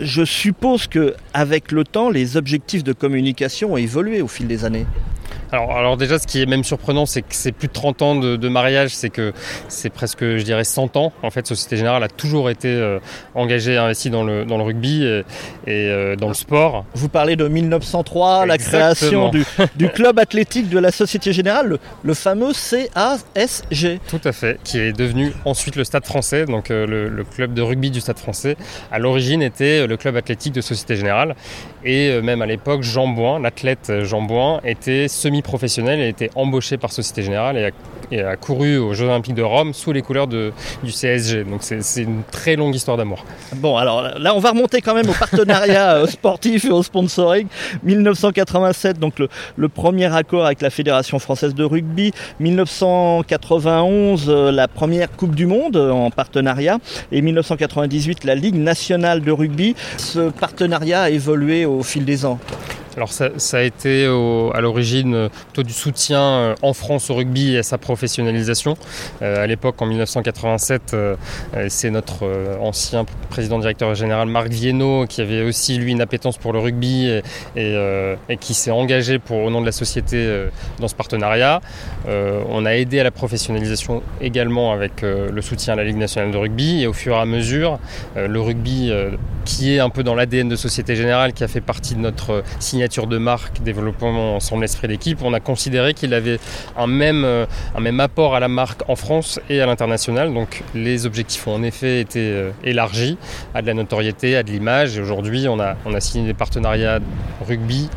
Je 0.00 0.24
suppose 0.24 0.86
que 0.86 1.14
avec 1.34 1.72
le 1.72 1.84
temps, 1.84 2.10
les 2.10 2.36
objectifs 2.36 2.82
de 2.82 2.92
communication 2.92 3.65
ont 3.66 3.76
évolué 3.76 4.22
au 4.22 4.28
fil 4.28 4.46
des 4.46 4.64
années. 4.64 4.86
Alors, 5.52 5.76
alors, 5.76 5.96
déjà, 5.96 6.18
ce 6.18 6.26
qui 6.26 6.42
est 6.42 6.46
même 6.46 6.64
surprenant, 6.64 7.06
c'est 7.06 7.22
que 7.22 7.28
c'est 7.30 7.52
plus 7.52 7.68
de 7.68 7.72
30 7.72 8.02
ans 8.02 8.16
de, 8.16 8.36
de 8.36 8.48
mariage, 8.48 8.94
c'est 8.94 9.10
que 9.10 9.32
c'est 9.68 9.90
presque, 9.90 10.20
je 10.20 10.42
dirais, 10.42 10.64
100 10.64 10.96
ans. 10.96 11.12
En 11.22 11.30
fait, 11.30 11.46
Société 11.46 11.76
Générale 11.76 12.02
a 12.02 12.08
toujours 12.08 12.50
été 12.50 12.68
euh, 12.68 12.98
engagée, 13.34 13.76
investie 13.76 14.10
dans 14.10 14.24
le, 14.24 14.44
dans 14.44 14.58
le 14.58 14.64
rugby 14.64 15.04
et, 15.04 15.20
et 15.66 15.88
euh, 15.88 16.16
dans 16.16 16.28
le 16.28 16.34
sport. 16.34 16.84
Vous 16.94 17.08
parlez 17.08 17.36
de 17.36 17.46
1903, 17.46 18.44
Exactement. 18.44 18.48
la 18.48 18.58
création 18.58 19.28
du, 19.30 19.44
du, 19.76 19.88
club 19.88 20.18
athlétique 20.18 20.68
de 20.68 20.78
la 20.80 20.90
Société 20.90 21.32
Générale, 21.32 21.68
le, 21.68 21.78
le, 22.02 22.14
fameux 22.14 22.52
CASG. 22.52 24.00
Tout 24.08 24.20
à 24.24 24.32
fait, 24.32 24.58
qui 24.64 24.78
est 24.78 24.92
devenu 24.92 25.32
ensuite 25.44 25.76
le 25.76 25.84
Stade 25.84 26.06
français, 26.06 26.44
donc 26.44 26.70
euh, 26.70 26.86
le, 26.86 27.08
le, 27.08 27.24
club 27.24 27.54
de 27.54 27.62
rugby 27.62 27.90
du 27.90 28.00
Stade 28.00 28.18
français. 28.18 28.56
À 28.90 28.98
l'origine 28.98 29.42
était 29.42 29.86
le 29.86 29.96
club 29.96 30.16
athlétique 30.16 30.54
de 30.54 30.60
Société 30.60 30.96
Générale. 30.96 31.36
Et 31.86 32.10
euh, 32.10 32.20
même 32.20 32.42
à 32.42 32.46
l'époque, 32.46 32.82
Jean 32.82 33.06
Boin, 33.06 33.38
l'athlète 33.38 33.92
Jean 34.02 34.20
Boin, 34.20 34.60
était 34.64 35.06
semi-professionnel 35.06 36.00
et 36.00 36.08
était 36.08 36.30
embauché 36.34 36.78
par 36.78 36.90
Société 36.90 37.22
Générale 37.22 37.56
et 37.56 37.66
a, 37.66 37.70
et 38.10 38.22
a, 38.22 38.36
couru 38.36 38.76
aux 38.76 38.92
Jeux 38.92 39.06
Olympiques 39.06 39.36
de 39.36 39.42
Rome 39.44 39.72
sous 39.72 39.92
les 39.92 40.02
couleurs 40.02 40.26
de, 40.26 40.52
du 40.82 40.90
CSG. 40.90 41.44
Donc 41.44 41.60
c'est 41.62 42.02
une 42.02 42.22
très 42.32 42.56
longue 42.56 42.74
histoire 42.74 42.96
d'amour. 42.96 43.24
Bon, 43.54 43.76
alors 43.76 44.02
là, 44.18 44.34
on 44.34 44.40
va 44.40 44.50
remonter 44.50 44.80
quand 44.80 44.94
même 44.94 45.08
au 45.08 45.12
partenariat 45.12 45.94
euh, 45.98 46.08
sportif 46.08 46.64
et 46.64 46.70
au 46.70 46.82
sponsoring. 46.82 47.46
1987, 47.84 48.98
donc 48.98 49.20
le, 49.20 49.28
le, 49.56 49.68
premier 49.68 50.12
accord 50.12 50.44
avec 50.44 50.62
la 50.62 50.70
Fédération 50.70 51.20
française 51.20 51.54
de 51.54 51.62
rugby. 51.62 52.10
1991, 52.40 54.24
euh, 54.28 54.50
la 54.50 54.66
première 54.66 55.12
Coupe 55.12 55.36
du 55.36 55.46
Monde 55.46 55.76
en 55.76 56.10
partenariat. 56.10 56.78
Et 57.12 57.22
1998, 57.22 58.24
la 58.24 58.34
Ligue 58.34 58.56
nationale 58.56 59.20
de 59.20 59.30
rugby. 59.30 59.76
Ce 59.98 60.30
partenariat 60.30 61.02
a 61.02 61.10
évolué 61.10 61.64
au 61.64 61.75
fil 61.82 62.04
des 62.04 62.24
ans. 62.24 62.38
Alors 62.96 63.12
ça, 63.12 63.28
a 63.52 63.60
été 63.60 64.06
à 64.06 64.60
l'origine 64.62 65.28
plutôt 65.48 65.62
du 65.62 65.74
soutien 65.74 66.20
euh, 66.20 66.54
en 66.62 66.72
France 66.72 67.10
au 67.10 67.14
rugby 67.14 67.52
et 67.52 67.58
à 67.58 67.62
sa 67.62 67.76
professionnalisation. 67.76 68.78
Euh, 69.20 69.44
à 69.44 69.46
l'époque, 69.46 69.80
en 69.82 69.86
1987, 69.86 70.94
euh, 70.94 71.16
c'est 71.68 71.90
notre 71.90 72.24
euh, 72.24 72.56
ancien 72.60 73.04
président 73.28 73.58
directeur 73.58 73.94
général 73.94 74.28
Marc 74.28 74.48
Viennot 74.48 75.06
qui 75.06 75.20
avait 75.20 75.42
aussi 75.42 75.76
lui 75.76 75.92
une 75.92 76.00
appétence 76.00 76.38
pour 76.38 76.52
le 76.52 76.58
rugby 76.58 77.06
et, 77.06 77.22
euh, 77.56 78.16
qui 78.40 78.54
s'est 78.54 78.70
engagé 78.70 79.18
pour, 79.18 79.38
au 79.38 79.50
nom 79.50 79.60
de 79.60 79.66
la 79.66 79.72
société 79.72 80.16
euh, 80.16 80.48
dans 80.78 80.88
ce 80.88 80.94
partenariat. 80.94 81.60
on 82.06 82.64
a 82.64 82.76
aidé 82.76 83.00
à 83.00 83.04
la 83.04 83.10
professionnalisation 83.10 84.02
également 84.20 84.72
avec 84.72 85.02
le 85.02 85.42
soutien 85.42 85.74
à 85.74 85.76
la 85.76 85.84
Ligue 85.84 85.96
nationale 85.96 86.30
de 86.30 86.36
rugby 86.36 86.82
et 86.82 86.86
au 86.86 86.92
fur 86.92 87.14
et 87.14 87.18
à 87.18 87.26
mesure, 87.26 87.78
le 88.16 88.40
rugby 88.40 88.92
qui 89.44 89.74
est 89.74 89.80
un 89.80 89.90
peu 89.90 90.02
dans 90.02 90.14
l'ADN 90.14 90.48
de 90.48 90.56
Société 90.56 90.96
Générale, 90.96 91.32
qui 91.32 91.44
a 91.44 91.48
fait 91.48 91.60
partie 91.60 91.94
de 91.94 92.00
notre 92.00 92.42
signature 92.58 92.85
de 92.88 93.18
marque, 93.18 93.62
développement 93.62 94.36
ensemble 94.36 94.62
l'esprit 94.62 94.88
d'équipe, 94.88 95.20
on 95.22 95.32
a 95.32 95.40
considéré 95.40 95.94
qu'il 95.94 96.14
avait 96.14 96.38
un 96.76 96.86
même, 96.86 97.24
un 97.24 97.80
même 97.80 98.00
apport 98.00 98.34
à 98.34 98.40
la 98.40 98.48
marque 98.48 98.82
en 98.88 98.96
France 98.96 99.40
et 99.50 99.60
à 99.60 99.66
l'international. 99.66 100.32
Donc 100.32 100.62
les 100.74 101.06
objectifs 101.06 101.46
ont 101.46 101.54
en 101.54 101.62
effet 101.62 102.00
été 102.00 102.50
élargis 102.64 103.18
à 103.54 103.62
de 103.62 103.66
la 103.66 103.74
notoriété, 103.74 104.36
à 104.36 104.42
de 104.42 104.50
l'image. 104.50 104.96
Et 104.96 105.00
aujourd'hui, 105.00 105.46
on 105.48 105.58
a 105.60 106.00
signé 106.00 106.26
des 106.26 106.34
partenariats 106.34 107.00
rugby, 107.46 107.88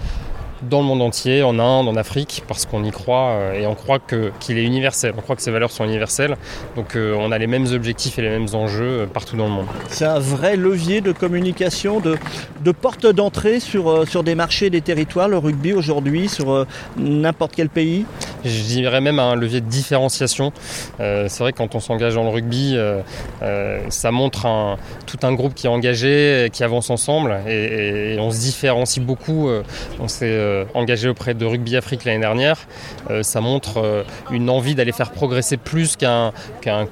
dans 0.64 0.82
le 0.82 0.86
monde 0.86 1.02
entier, 1.02 1.44
en 1.44 1.58
Inde, 1.60 1.88
en 1.88 1.96
Afrique, 1.96 2.44
parce 2.48 2.66
qu'on 2.66 2.84
y 2.84 2.92
croit 2.92 3.32
euh, 3.32 3.54
et 3.54 3.66
on 3.66 3.76
croit 3.76 4.00
qu'il 4.40 4.58
est 4.58 4.64
universel. 4.64 5.14
On 5.18 5.22
croit 5.22 5.36
que 5.36 5.42
ces 5.42 5.52
valeurs 5.52 5.72
sont 5.72 5.86
universelles. 5.86 6.36
Donc 6.76 6.96
euh, 6.96 7.16
on 7.18 7.32
a 7.32 7.38
les 7.38 7.48
mêmes 7.48 7.68
objectifs 7.68 8.20
et 8.20 8.22
les 8.22 8.30
mêmes 8.30 8.48
enjeux 8.54 9.02
euh, 9.02 9.06
partout 9.06 9.38
dans 9.38 9.46
le 9.46 9.52
monde. 9.52 9.68
C'est 9.88 10.06
un 10.06 10.20
vrai 10.20 10.56
levier 10.56 11.02
de 11.02 11.12
communication, 11.12 12.00
de, 12.00 12.18
de 12.64 12.72
porte 12.72 13.06
d'entrée 13.06 13.60
sur, 13.60 14.08
sur 14.08 14.24
des 14.24 14.36
marchés, 14.36 14.70
des 14.70 14.82
territoires, 14.82 15.28
le 15.28 15.38
rugby 15.38 15.74
aujourd'hui, 15.74 16.28
sur 16.30 16.66
n'importe 16.98 17.54
quel 17.56 17.70
pays? 17.70 18.06
Je 18.44 18.62
dirais 18.64 19.02
même 19.02 19.20
un 19.20 19.36
levier 19.36 19.62
de 19.62 19.68
différenciation. 19.68 20.52
c'est 20.98 21.40
vrai 21.40 21.54
que 21.54 21.58
quand 21.58 21.76
on 21.76 21.80
s'engage 21.80 22.16
dans 22.16 22.24
le 22.24 22.30
rugby, 22.30 22.78
ça 23.90 24.12
montre 24.12 24.46
un, 24.46 24.78
tout 25.06 25.18
un 25.24 25.34
groupe 25.34 25.54
qui 25.54 25.68
est 25.68 25.70
engagé, 25.70 26.50
qui 26.52 26.64
avance 26.64 26.90
ensemble 26.90 27.38
et, 27.48 28.14
et 28.16 28.20
on 28.20 28.32
se 28.32 28.40
différencie 28.40 29.04
beaucoup. 29.04 29.50
on 30.00 30.08
s'est 30.08 30.49
engagé 30.74 31.10
auprès 31.10 31.34
de 31.34 31.46
Rugby 31.46 31.76
Afrique 31.76 32.06
l'année 32.06 32.20
dernière, 32.20 32.58
euh, 33.10 33.24
ça 33.24 33.42
montre 33.42 33.78
euh, 33.78 34.04
une 34.32 34.50
envie 34.50 34.76
d'aller 34.76 34.92
faire 34.92 35.12
progresser 35.12 35.58
plus 35.58 35.96
qu'un 35.96 36.32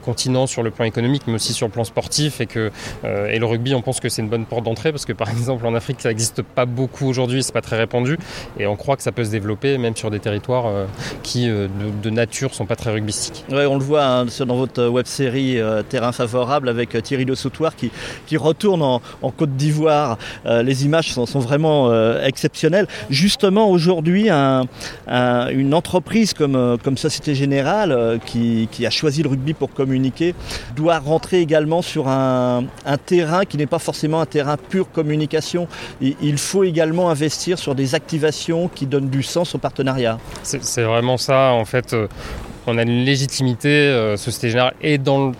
continent 0.04 0.48
sur 0.48 0.64
le 0.64 0.72
plan 0.72 0.86
économique, 0.86 1.24
mais 1.28 1.34
aussi 1.34 1.54
sur 1.54 1.68
le 1.68 1.72
plan 1.72 1.84
sportif. 1.84 2.42
Et, 2.42 2.46
que, 2.46 2.72
et 3.04 3.40
le 3.40 3.46
rugby, 3.46 3.74
on 3.74 3.82
pense 3.82 4.00
que 4.00 4.10
c'est 4.10 4.22
une 4.22 4.30
bonne 4.30 4.46
porte 4.46 4.64
d'entrée 4.64 4.92
parce 4.92 5.06
que 5.06 5.14
par 5.14 5.30
exemple 5.38 5.66
en 5.66 5.76
Afrique, 5.76 6.02
ça 6.02 6.10
n'existe 6.10 6.42
pas 6.42 6.66
beaucoup 6.66 7.08
aujourd'hui, 7.08 7.44
c'est 7.44 7.54
pas 7.54 7.62
très 7.62 7.78
répandu. 7.78 8.18
Et 8.60 8.68
on 8.68 8.76
croit 8.76 8.96
que 8.96 9.04
ça 9.04 9.12
peut 9.12 9.24
se 9.24 9.32
développer 9.32 9.78
même 9.78 9.96
sur 9.96 10.12
des 10.12 10.20
territoires 10.20 10.88
qui 11.24 11.48
de, 11.48 12.10
nature 12.10 12.54
sont 12.54 12.66
pas 12.66 12.76
très 12.76 12.92
rugbystiques. 12.92 13.46
On 13.52 13.78
le 13.78 13.84
voit 13.84 14.06
hein, 14.06 14.26
dans 14.26 14.56
votre 14.56 14.88
web 14.88 15.06
série 15.06 15.60
Terrain 15.90 16.12
favorable 16.12 16.70
avec 16.70 17.02
Thierry 17.04 17.26
Le 17.26 17.36
Soutoir 17.36 17.76
qui, 17.76 17.92
qui 18.26 18.38
retourne 18.38 18.82
en, 18.82 19.02
Côte 19.38 19.56
d'Ivoire. 19.56 20.18
les 20.46 20.86
images 20.86 21.14
sont, 21.14 21.26
sont 21.26 21.40
vraiment 21.40 21.92
exceptionnelles. 22.22 22.88
Juste 23.10 23.44
aujourd'hui 23.56 24.30
une 24.30 25.74
entreprise 25.74 26.34
comme, 26.34 26.56
euh, 26.56 26.78
Société 26.98 27.36
Générale 27.36 27.92
euh, 27.92 28.18
qui, 28.18 28.86
a 28.86 28.90
choisi 28.90 29.22
le 29.22 29.30
rugby 29.30 29.54
pour 29.54 29.72
communiquer 29.72 30.34
doit 30.76 31.00
rentrer 31.00 31.42
également 31.42 31.82
sur 31.82 32.08
un, 32.08 32.66
terrain 33.06 33.46
qui 33.46 33.58
n'est 33.58 33.68
pas 33.68 33.80
forcément 33.80 34.22
un 34.22 34.26
terrain 34.26 34.58
pure 34.58 34.92
communication. 34.92 35.68
il 36.02 36.38
faut 36.38 36.64
également 36.64 37.10
investir 37.10 37.60
sur 37.60 37.76
des 37.76 37.96
activations 37.96 38.70
qui 38.74 38.86
donnent 38.86 39.10
du 39.10 39.24
sens 39.24 39.54
au 39.56 39.58
partenariat. 39.58 40.18
C'est 40.44 40.84
vraiment 40.84 41.18
ça 41.18 41.52
en 41.52 41.66
fait. 41.66 41.96
Euh, 42.68 42.74
on 42.74 42.78
a 42.78 42.84
une 42.84 43.06
légitimité, 43.06 43.70
euh, 43.70 44.18
Société 44.18 44.50
Générale, 44.50 44.74
et 44.82 44.98
dans, 44.98 45.32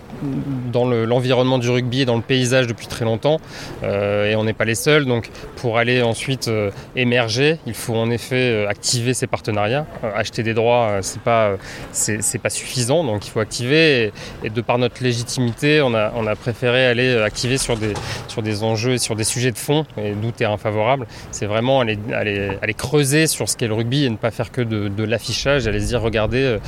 dans 0.72 0.84
l'environnement 0.84 1.58
du 1.58 1.68
rugby 1.70 2.02
et 2.02 2.04
dans 2.04 2.16
le 2.16 2.22
paysage 2.22 2.66
depuis 2.66 2.86
très 2.86 3.04
longtemps. 3.04 3.38
Euh, 3.82 4.30
et 4.30 4.36
on 4.36 4.44
n'est 4.44 4.52
pas 4.52 4.64
les 4.64 4.74
seuls. 4.74 5.04
Donc 5.04 5.30
pour 5.56 5.78
aller 5.78 6.02
ensuite 6.02 6.48
euh, 6.48 6.70
émerger, 6.96 7.58
il 7.66 7.74
faut 7.74 7.94
en 7.94 8.10
effet 8.10 8.66
activer 8.68 9.14
ces 9.14 9.26
partenariats. 9.26 9.86
acheter 10.14 10.42
des 10.42 10.54
droits, 10.54 10.98
c'est 11.02 11.20
pas, 11.20 11.56
c'est, 11.92 12.38
pas 12.38 12.50
suffisant. 12.50 13.04
Donc 13.04 13.26
il 13.26 13.30
faut 13.30 13.40
activer. 13.40 14.12
Et, 14.44 14.50
de 14.50 14.60
par 14.60 14.78
notre 14.78 15.02
légitimité, 15.02 15.82
on 15.82 15.94
a, 15.94 16.12
on 16.16 16.26
a 16.26 16.34
préféré 16.34 16.86
aller 16.86 17.16
activer 17.18 17.58
sur 17.58 17.76
des, 17.76 17.92
sur 18.28 18.42
des 18.42 18.62
enjeux 18.62 18.94
et 18.94 18.98
sur 18.98 19.14
des 19.14 19.24
sujets 19.24 19.52
de 19.52 19.58
fond, 19.58 19.84
et 19.96 20.12
d'où 20.12 20.30
terrain 20.30 20.56
favorable. 20.56 21.06
C'est 21.30 21.46
vraiment 21.46 21.80
aller, 21.80 21.98
aller, 22.12 22.50
aller, 22.62 22.74
creuser 22.74 23.26
sur 23.26 23.48
ce 23.48 23.56
qu'est 23.56 23.66
le 23.66 23.74
rugby 23.74 24.04
et 24.04 24.10
ne 24.10 24.16
pas 24.16 24.30
faire 24.30 24.50
que 24.50 24.62
de, 24.62 24.88
de 24.88 25.04
l'affichage, 25.04 25.66
aller 25.66 25.80
se 25.80 25.86
dire 25.86 26.00
regardez, 26.00 26.58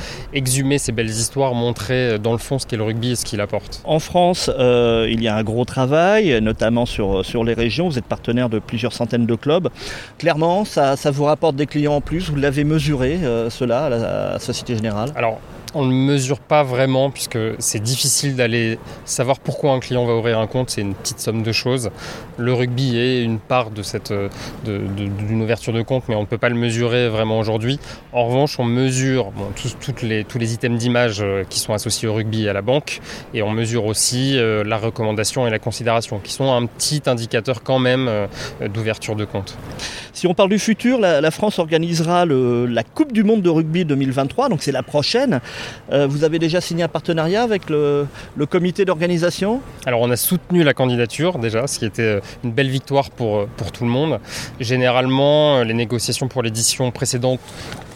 exhumer 0.51 0.77
ces 0.77 0.91
belles 0.91 1.09
histoires, 1.09 1.53
montrer 1.53 2.19
dans 2.19 2.33
le 2.33 2.37
fond 2.37 2.59
ce 2.59 2.67
qu'est 2.67 2.75
le 2.75 2.83
rugby 2.83 3.11
et 3.11 3.15
ce 3.15 3.23
qu'il 3.23 3.39
apporte. 3.39 3.81
En 3.85 3.99
France, 3.99 4.51
euh, 4.59 5.07
il 5.09 5.23
y 5.23 5.29
a 5.29 5.35
un 5.35 5.43
gros 5.43 5.63
travail, 5.63 6.41
notamment 6.41 6.85
sur, 6.85 7.25
sur 7.25 7.45
les 7.45 7.53
régions. 7.53 7.87
Vous 7.87 7.97
êtes 7.97 8.05
partenaire 8.05 8.49
de 8.49 8.59
plusieurs 8.59 8.91
centaines 8.91 9.25
de 9.25 9.35
clubs. 9.35 9.69
Clairement, 10.17 10.65
ça, 10.65 10.97
ça 10.97 11.09
vous 11.09 11.23
rapporte 11.23 11.55
des 11.55 11.67
clients 11.67 11.95
en 11.95 12.01
plus. 12.01 12.29
Vous 12.29 12.35
l'avez 12.35 12.65
mesuré, 12.65 13.19
euh, 13.23 13.49
cela, 13.49 13.85
à 13.85 13.89
la 13.89 14.39
Société 14.39 14.75
Générale 14.75 15.13
Alors, 15.15 15.39
on 15.73 15.85
ne 15.85 15.93
mesure 15.93 16.39
pas 16.39 16.63
vraiment 16.63 17.09
puisque 17.09 17.39
c'est 17.59 17.81
difficile 17.81 18.35
d'aller 18.35 18.79
savoir 19.05 19.39
pourquoi 19.39 19.73
un 19.73 19.79
client 19.79 20.05
va 20.05 20.15
ouvrir 20.15 20.39
un 20.39 20.47
compte, 20.47 20.69
c'est 20.69 20.81
une 20.81 20.95
petite 20.95 21.19
somme 21.19 21.43
de 21.43 21.51
choses. 21.51 21.91
Le 22.37 22.53
rugby 22.53 22.97
est 22.97 23.23
une 23.23 23.39
part 23.39 23.71
de 23.71 23.83
cette 23.83 24.13
d'une 24.65 25.41
ouverture 25.41 25.73
de 25.73 25.81
compte, 25.81 26.03
mais 26.07 26.15
on 26.15 26.21
ne 26.21 26.25
peut 26.25 26.37
pas 26.37 26.49
le 26.49 26.55
mesurer 26.55 27.09
vraiment 27.09 27.39
aujourd'hui. 27.39 27.79
En 28.13 28.25
revanche, 28.25 28.59
on 28.59 28.65
mesure 28.65 29.31
tous 29.87 30.37
les 30.37 30.53
items 30.53 30.79
d'image 30.79 31.21
euh, 31.21 31.43
qui 31.49 31.59
sont 31.59 31.73
associés 31.73 32.07
au 32.07 32.13
rugby 32.13 32.45
et 32.45 32.49
à 32.49 32.53
la 32.53 32.61
banque, 32.61 32.99
et 33.33 33.41
on 33.41 33.51
mesure 33.51 33.85
aussi 33.85 34.37
euh, 34.37 34.63
la 34.63 34.77
recommandation 34.77 35.47
et 35.47 35.49
la 35.49 35.59
considération, 35.59 36.19
qui 36.19 36.33
sont 36.33 36.51
un 36.51 36.65
petit 36.65 37.01
indicateur 37.05 37.63
quand 37.63 37.79
même 37.79 38.07
euh, 38.07 38.27
d'ouverture 38.73 39.15
de 39.15 39.25
compte. 39.25 39.57
Si 40.13 40.27
on 40.27 40.33
parle 40.33 40.49
du 40.49 40.59
futur, 40.59 40.99
la, 40.99 41.31
France 41.31 41.59
organisera 41.59 42.25
la 42.25 42.83
Coupe 42.83 43.13
du 43.13 43.23
Monde 43.23 43.41
de 43.41 43.49
rugby 43.49 43.85
2023, 43.85 44.49
donc 44.49 44.61
c'est 44.61 44.71
la 44.71 44.83
prochaine. 44.83 45.39
Euh, 45.91 46.07
vous 46.07 46.23
avez 46.23 46.39
déjà 46.39 46.61
signé 46.61 46.83
un 46.83 46.87
partenariat 46.87 47.43
avec 47.43 47.69
le, 47.69 48.07
comité 48.49 48.85
d'organisation? 48.85 49.61
Alors 49.85 50.01
on 50.01 50.09
a 50.11 50.15
soutenu 50.15 50.63
la 50.63 50.73
candidature 50.73 51.39
déjà, 51.39 51.67
ce 51.67 51.79
qui 51.79 51.85
était 51.85 52.01
euh, 52.01 52.19
une 52.43 52.51
belle 52.51 52.69
victoire 52.69 53.09
euh, 53.21 53.45
pour 53.57 53.71
tout 53.71 53.83
le 53.83 53.89
monde. 53.89 54.19
Généralement, 54.59 55.63
les 55.63 55.73
négociations 55.73 56.27
pour 56.27 56.43
l'édition 56.43 56.91
précédente 56.91 57.39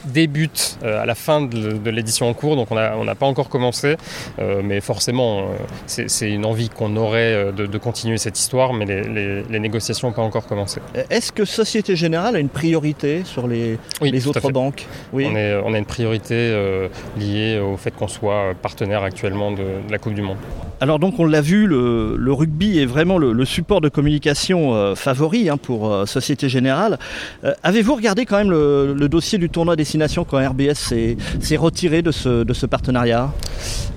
débute 0.05 0.77
euh, 0.83 1.01
à 1.01 1.05
la 1.05 1.15
fin 1.15 1.41
de, 1.41 1.89
l'édition 1.89 2.29
en 2.29 2.33
cours, 2.33 2.55
donc 2.55 2.71
on 2.71 2.75
n'a 2.75 3.15
pas 3.15 3.25
encore 3.25 3.49
commencé, 3.49 3.95
euh, 4.39 4.61
mais 4.63 4.81
forcément 4.81 5.39
euh, 5.39 5.43
c'est 5.87 6.29
une 6.29 6.45
envie 6.45 6.69
qu'on 6.69 6.95
aurait 6.95 7.51
de, 7.53 7.77
continuer 7.77 8.17
cette 8.17 8.39
histoire, 8.39 8.73
mais 8.73 8.85
les, 8.85 9.59
négociations 9.59 10.09
n'ont 10.09 10.13
pas 10.13 10.21
encore 10.21 10.47
commencé. 10.47 10.79
Est-ce 11.09 11.31
que 11.31 11.45
Société 11.45 11.95
Générale 11.95 12.35
a 12.35 12.39
une 12.39 12.49
priorité 12.49 13.23
sur 13.23 13.47
les, 13.47 13.77
les 14.01 14.27
autres 14.27 14.51
banques? 14.51 14.85
Oui. 15.13 15.27
on, 15.29 15.35
est, 15.35 15.55
on, 15.63 15.73
a 15.73 15.77
une 15.77 15.85
priorité 15.85 16.53
liée 17.17 17.59
au 17.59 17.77
fait 17.77 17.91
qu'on 17.91 18.07
soit 18.07 18.53
partenaire 18.61 19.03
actuellement 19.03 19.51
de, 19.51 19.63
la 19.89 19.97
Coupe 19.97 20.13
du 20.13 20.21
Monde. 20.21 20.37
Alors 20.81 20.99
donc 20.99 21.19
on 21.19 21.25
l'a 21.25 21.41
vu, 21.41 21.67
le, 21.67 22.33
rugby 22.33 22.79
est 22.79 22.85
vraiment 22.85 23.17
le, 23.17 23.45
support 23.45 23.81
de 23.81 23.89
communication 23.89 24.95
favori 24.95 25.49
hein, 25.49 25.57
pour 25.57 26.07
Société 26.07 26.49
Générale. 26.49 26.99
Avez-vous 27.63 27.95
regardé 27.95 28.25
quand 28.25 28.37
même 28.37 28.51
le, 28.51 29.07
dossier 29.07 29.37
du 29.37 29.49
tournoi 29.49 29.75
des 29.75 29.85
quand 30.27 30.37
RBS 30.37 30.93
s'est 31.39 31.57
retiré 31.57 32.01
de 32.01 32.11
ce, 32.11 32.43
de 32.43 32.53
ce 32.53 32.65
partenariat? 32.65 33.31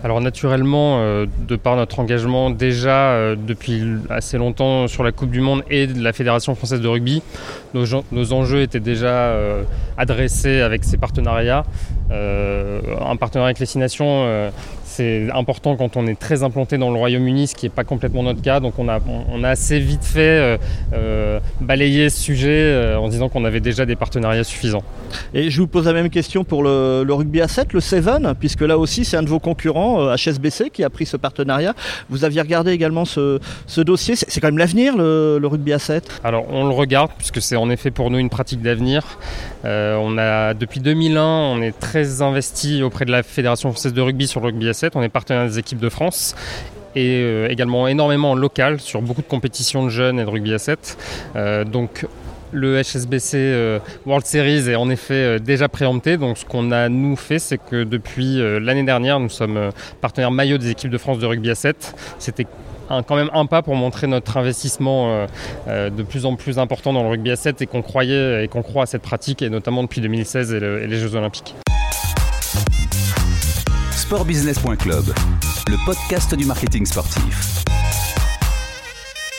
Alors 0.05 0.21
naturellement, 0.21 0.99
euh, 1.01 1.27
de 1.49 1.57
par 1.57 1.77
notre 1.77 1.99
engagement 1.99 2.51
déjà 2.51 3.11
euh, 3.11 3.37
depuis 3.37 3.83
assez 4.11 4.39
longtemps 4.39 4.87
sur 4.87 5.03
la 5.03 5.11
Coupe 5.11 5.31
du 5.31 5.41
Monde 5.41 5.65
et 5.71 5.89
de 5.89 6.01
la 6.03 6.13
Fédération 6.13 6.55
française 6.55 6.81
de 6.81 6.87
rugby, 6.89 7.23
nos, 7.75 8.33
enjeux 8.33 8.63
étaient 8.63 8.81
déjà 8.81 9.09
euh, 9.09 9.63
adressés 9.97 10.61
avec 10.61 10.85
ces 10.85 10.99
partenariats. 10.99 11.65
un 12.11 13.17
partenariat 13.17 13.49
avec 13.49 13.59
les 13.59 13.67
Six 13.67 13.79
Nations, 13.79 14.51
c'est 14.99 15.31
important 15.33 15.77
quand 15.77 15.97
on 15.97 16.07
est 16.07 16.19
très 16.19 16.43
implanté 16.43 16.77
dans 16.77 16.91
le 16.91 16.97
Royaume-Uni, 16.97 17.47
ce 17.47 17.55
qui 17.55 17.67
n'est 17.67 17.71
pas 17.71 17.85
complètement 17.85 18.23
notre 18.23 18.43
cas. 18.43 18.61
Donc 18.61 18.79
on 18.79 18.89
a, 18.89 18.99
on 19.31 19.45
a 19.45 19.51
assez 19.51 19.79
vite 19.79 20.05
fait 20.05 20.59
balayer 21.61 22.11
ce 22.11 22.21
sujet 22.21 22.95
en 22.97 23.09
disant 23.09 23.29
qu'on 23.29 23.45
avait 23.45 23.61
déjà 23.61 23.87
des 23.87 23.97
partenariats 23.97 24.45
suffisants. 24.45 24.83
Et 25.35 25.51
je 25.51 25.61
vous 25.61 25.67
pose 25.67 25.87
la 25.87 25.93
même 25.93 26.11
question 26.11 26.45
pour 26.45 26.63
le, 26.63 27.07
rugby 27.09 27.41
à 27.41 27.49
7, 27.49 27.73
le 27.73 27.81
Seven, 27.81 28.35
puisque 28.39 28.61
là 28.63 28.79
aussi 28.79 29.05
c'est 29.05 29.17
un 29.17 29.23
de 29.23 29.29
vos 29.29 29.39
concurrents, 29.39 30.15
HSBC, 30.15 30.65
euh, 30.65 30.69
qui 30.69 30.85
a 30.85 30.91
pris 30.91 31.07
ce 31.07 31.17
partenariat. 31.17 31.75
Vous 32.09 32.25
aviez 32.25 32.41
regardé 32.41 32.73
également 32.73 33.05
ce, 33.05 33.41
dossier. 33.79 34.17
C'est 34.17 34.41
quand 34.41 34.49
même 34.49 34.59
l'avenir, 34.59 34.97
le, 34.97 35.47
rugby 35.49 35.73
à 35.73 35.79
7 35.79 36.21
Alors 36.25 36.47
on 36.51 36.67
le 36.67 36.75
regarde, 36.75 37.11
puisque 37.17 37.41
c'est 37.41 37.57
en 37.57 37.71
effet 37.71 37.91
pour 37.91 38.11
nous 38.11 38.19
une 38.19 38.29
pratique 38.31 38.61
d'avenir. 38.61 39.19
Euh, 39.65 39.97
on 39.97 40.19
a 40.19 40.55
depuis 40.55 40.81
2001, 40.81 41.23
on 41.23 41.63
est 41.63 41.79
très 41.79 42.23
investi 42.23 42.83
auprès 42.83 43.05
de 43.05 43.11
la 43.11 43.23
Fédération 43.23 43.71
française 43.71 43.93
de 43.93 44.01
rugby 44.01 44.27
sur 44.27 44.41
le 44.41 44.47
rugby 44.47 44.69
à 44.69 44.75
7. 44.75 44.88
On 44.97 45.03
est 45.03 45.09
partenaire 45.09 45.47
des 45.47 45.59
équipes 45.59 45.81
de 45.81 45.89
France 45.89 46.35
et 46.95 47.21
euh, 47.23 47.49
également 47.49 47.87
énormément 47.89 48.33
en 48.33 48.35
local 48.35 48.81
sur 48.81 49.03
beaucoup 49.03 49.23
de 49.23 49.27
compétitions 49.27 49.85
de 49.85 49.91
jeunes 49.91 50.19
et 50.19 50.25
de 50.25 50.31
rugby 50.31 50.55
à 50.55 50.59
7. 50.59 50.99
donc 51.67 52.07
le 52.53 52.81
HSBC 52.81 53.37
euh, 53.37 53.79
World 54.07 54.27
Series 54.27 54.69
est 54.71 54.77
en 54.77 54.91
effet 54.91 55.15
euh, 55.15 55.39
déjà 55.39 55.69
préempté. 55.69 56.17
Donc 56.17 56.39
ce 56.39 56.45
qu'on 56.45 56.71
a 56.73 56.89
nous 56.89 57.17
fait, 57.17 57.39
c'est 57.39 57.59
que 57.59 57.85
depuis 57.85 58.41
euh, 58.41 58.59
l'année 58.61 58.85
dernière, 58.85 59.21
nous 59.21 59.29
sommes 59.29 59.71
partenaires 60.01 60.31
maillot 60.31 60.59
des 60.59 60.71
équipes 60.71 60.91
de 60.91 60.99
France 60.99 61.19
de 61.19 61.27
rugby 61.27 61.51
à 61.51 61.55
7. 61.55 61.95
C'était 62.19 62.47
quand 62.89 63.17
même 63.17 63.31
un 63.35 63.45
pas 63.45 63.61
pour 63.61 63.75
montrer 63.75 64.07
notre 64.07 64.39
investissement 64.39 65.27
de 65.67 66.03
plus 66.03 66.25
en 66.25 66.37
plus 66.37 66.59
important 66.59 66.95
dans 66.95 67.03
le 67.03 67.11
rugby 67.11 67.31
à 67.31 67.37
7 67.37 67.61
et 67.61 67.67
qu'on 67.67 67.83
croyait 67.83 68.45
et 68.45 68.49
qu'on 68.49 68.63
croit 68.63 68.85
à 68.85 68.87
cette 68.87 69.03
pratique 69.03 69.43
et 69.43 69.51
notamment 69.51 69.83
depuis 69.83 70.01
2016 70.01 70.55
et, 70.55 70.57
et 70.57 70.87
les 70.87 70.97
Jeux 70.97 71.15
Olympiques. 71.15 71.55
Sportbusiness.club, 74.09 75.05
le 75.69 75.85
podcast 75.85 76.35
du 76.35 76.47
marketing 76.47 76.87
sportif. 76.87 77.63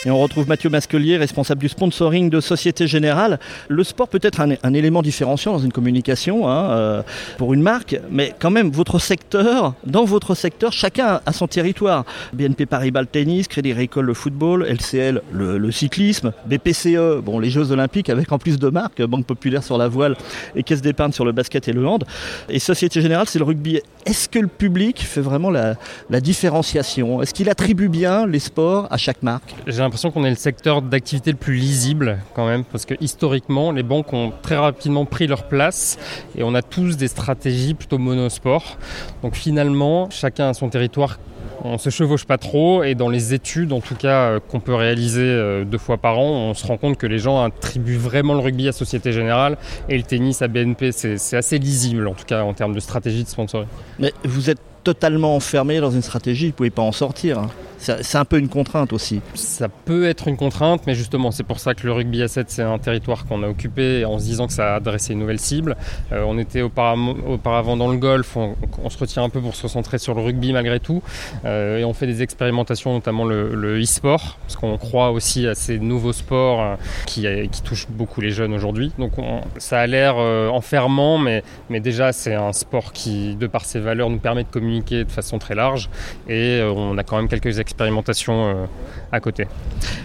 Et 0.06 0.10
on 0.10 0.18
retrouve 0.18 0.48
Mathieu 0.48 0.70
Masquelier, 0.70 1.18
responsable 1.18 1.60
du 1.60 1.68
sponsoring 1.68 2.30
de 2.30 2.40
Société 2.40 2.86
Générale. 2.86 3.38
Le 3.68 3.84
sport 3.84 4.08
peut 4.08 4.20
être 4.22 4.40
un, 4.40 4.72
élément 4.72 5.02
différenciant 5.02 5.52
dans 5.52 5.58
une 5.58 5.72
communication 5.72 6.48
hein, 6.48 6.70
euh, 6.70 7.02
pour 7.36 7.52
une 7.52 7.60
marque, 7.60 8.00
mais 8.10 8.32
quand 8.38 8.50
même, 8.50 8.70
votre 8.70 8.98
secteur, 8.98 9.74
dans 9.84 10.06
votre 10.06 10.34
secteur, 10.34 10.72
chacun 10.72 11.20
a 11.26 11.32
son 11.34 11.46
territoire. 11.46 12.06
BNP 12.32 12.64
Paribas 12.64 13.02
le 13.02 13.08
tennis, 13.08 13.46
Crédit 13.46 13.72
Agricole 13.72 14.06
le 14.06 14.14
football, 14.14 14.64
LCL 14.66 15.20
le, 15.32 15.58
le, 15.58 15.70
cyclisme, 15.70 16.32
BPCE, 16.46 17.20
bon, 17.22 17.38
les 17.38 17.50
Jeux 17.50 17.70
Olympiques 17.70 18.08
avec 18.08 18.32
en 18.32 18.38
plus 18.38 18.58
de 18.58 18.70
marques, 18.70 19.02
Banque 19.02 19.26
Populaire 19.26 19.62
sur 19.62 19.76
la 19.76 19.88
voile 19.88 20.16
et 20.56 20.62
Caisse 20.62 20.80
d'épargne 20.80 21.12
sur 21.12 21.26
le 21.26 21.32
basket 21.32 21.68
et 21.68 21.74
le 21.74 21.86
hand. 21.86 22.04
Et 22.48 22.58
Société 22.58 23.02
Générale, 23.02 23.26
c'est 23.28 23.38
le 23.38 23.44
rugby. 23.44 23.80
Est-ce 24.06 24.28
que 24.28 24.38
le 24.38 24.48
public 24.48 25.00
fait 25.00 25.20
vraiment 25.20 25.50
la, 25.50 25.76
différenciation? 26.20 27.20
Est-ce 27.22 27.34
qu'il 27.34 27.50
attribue 27.50 27.88
bien 27.88 28.26
les 28.26 28.38
sports 28.38 28.86
à 28.90 28.96
chaque 28.96 29.22
marque? 29.22 29.54
L'impression 29.66 30.10
qu'on 30.10 30.24
est 30.24 30.30
le 30.30 30.36
secteur 30.36 30.82
d'activité 30.82 31.30
le 31.30 31.36
plus 31.36 31.54
lisible 31.54 32.18
quand 32.34 32.46
même, 32.46 32.64
parce 32.64 32.86
que 32.86 32.94
historiquement, 33.00 33.72
les 33.72 33.82
banques 33.82 34.12
ont 34.12 34.32
très 34.42 34.56
rapidement 34.56 35.04
pris 35.04 35.26
leur 35.26 35.44
place 35.48 35.98
et 36.36 36.42
on 36.42 36.54
a 36.54 36.62
tous 36.62 36.96
des 36.96 37.08
stratégies 37.08 37.74
plutôt 37.74 37.98
monosport. 37.98 38.78
Donc 39.22 39.34
finalement, 39.34 40.08
chacun 40.10 40.48
a 40.48 40.54
son 40.54 40.68
territoire 40.68 41.18
on 41.64 41.78
se 41.78 41.90
chevauche 41.90 42.24
pas 42.24 42.38
trop 42.38 42.82
et 42.82 42.94
dans 42.94 43.08
les 43.08 43.34
études 43.34 43.72
en 43.72 43.80
tout 43.80 43.94
cas 43.94 44.30
euh, 44.30 44.40
qu'on 44.40 44.60
peut 44.60 44.74
réaliser 44.74 45.22
euh, 45.22 45.64
deux 45.64 45.78
fois 45.78 45.98
par 45.98 46.18
an, 46.18 46.50
on 46.50 46.54
se 46.54 46.66
rend 46.66 46.76
compte 46.76 46.96
que 46.96 47.06
les 47.06 47.18
gens 47.18 47.42
attribuent 47.42 47.96
vraiment 47.96 48.34
le 48.34 48.40
rugby 48.40 48.68
à 48.68 48.72
Société 48.72 49.12
Générale 49.12 49.56
et 49.88 49.96
le 49.96 50.02
tennis 50.02 50.42
à 50.42 50.48
BNP. 50.48 50.92
C'est 50.92 51.36
assez 51.36 51.58
lisible 51.58 52.08
en 52.08 52.14
tout 52.14 52.24
cas 52.24 52.42
en 52.42 52.54
termes 52.54 52.74
de 52.74 52.80
stratégie 52.80 53.24
de 53.24 53.28
sponsoring. 53.28 53.68
Mais 53.98 54.12
vous 54.24 54.50
êtes 54.50 54.60
totalement 54.84 55.36
enfermé 55.36 55.80
dans 55.80 55.90
une 55.90 56.02
stratégie, 56.02 56.46
vous 56.46 56.52
ne 56.52 56.56
pouvez 56.56 56.70
pas 56.70 56.82
en 56.82 56.92
sortir. 56.92 57.42
C'est 57.80 58.18
un 58.18 58.26
peu 58.26 58.38
une 58.38 58.50
contrainte 58.50 58.92
aussi. 58.92 59.22
Ça 59.34 59.68
peut 59.70 60.04
être 60.04 60.28
une 60.28 60.36
contrainte, 60.36 60.82
mais 60.86 60.94
justement, 60.94 61.30
c'est 61.30 61.44
pour 61.44 61.58
ça 61.58 61.74
que 61.74 61.86
le 61.86 61.92
rugby 61.92 62.22
à 62.22 62.28
7, 62.28 62.50
c'est 62.50 62.62
un 62.62 62.78
territoire 62.78 63.24
qu'on 63.24 63.42
a 63.42 63.48
occupé 63.48 64.04
en 64.04 64.18
se 64.18 64.24
disant 64.24 64.46
que 64.46 64.52
ça 64.52 64.74
a 64.74 64.76
adressé 64.76 65.14
une 65.14 65.20
nouvelle 65.20 65.40
cible. 65.40 65.76
Euh, 66.12 66.22
on 66.26 66.38
était 66.38 66.60
auparavant, 66.60 67.76
dans 67.78 67.90
le 67.90 67.96
golf, 67.96 68.36
on, 68.36 68.54
se 68.90 68.98
retient 68.98 69.24
un 69.24 69.30
peu 69.30 69.40
pour 69.40 69.54
se 69.54 69.62
concentrer 69.62 69.96
sur 69.96 70.14
le 70.14 70.20
rugby 70.20 70.52
malgré 70.52 70.78
tout. 70.78 71.02
Euh, 71.46 71.78
et 71.78 71.84
on 71.84 71.94
fait 71.94 72.06
des 72.06 72.22
expérimentations, 72.22 72.92
notamment 72.92 73.24
le 73.24 73.80
e-sport, 73.80 74.38
parce 74.42 74.56
qu'on 74.56 74.76
croit 74.76 75.10
aussi 75.10 75.46
à 75.46 75.54
ces 75.54 75.78
nouveaux 75.78 76.12
sports 76.12 76.60
euh, 76.60 76.76
qui, 77.06 77.26
touchent 77.64 77.88
beaucoup 77.88 78.20
les 78.20 78.30
jeunes 78.30 78.52
aujourd'hui. 78.52 78.92
Donc 78.98 79.18
on, 79.18 79.40
ça 79.56 79.80
a 79.80 79.86
l'air 79.86 80.16
enfermant, 80.16 81.16
mais, 81.16 81.42
mais 81.70 81.80
déjà, 81.80 82.12
c'est 82.12 82.34
un 82.34 82.52
sport 82.52 82.92
qui, 82.92 83.36
de 83.36 83.46
par 83.46 83.64
ses 83.64 83.80
valeurs, 83.80 84.10
nous 84.10 84.18
permet 84.18 84.44
de 84.44 84.48
communiquer 84.48 85.04
de 85.04 85.10
façon 85.10 85.38
très 85.38 85.54
large. 85.54 85.88
Et 86.28 86.60
on 86.62 86.98
a 86.98 87.04
quand 87.04 87.16
même 87.16 87.28
quelques 87.28 87.58
expérimentation 87.70 88.48
euh, 88.48 88.66
à 89.12 89.20
côté. 89.20 89.46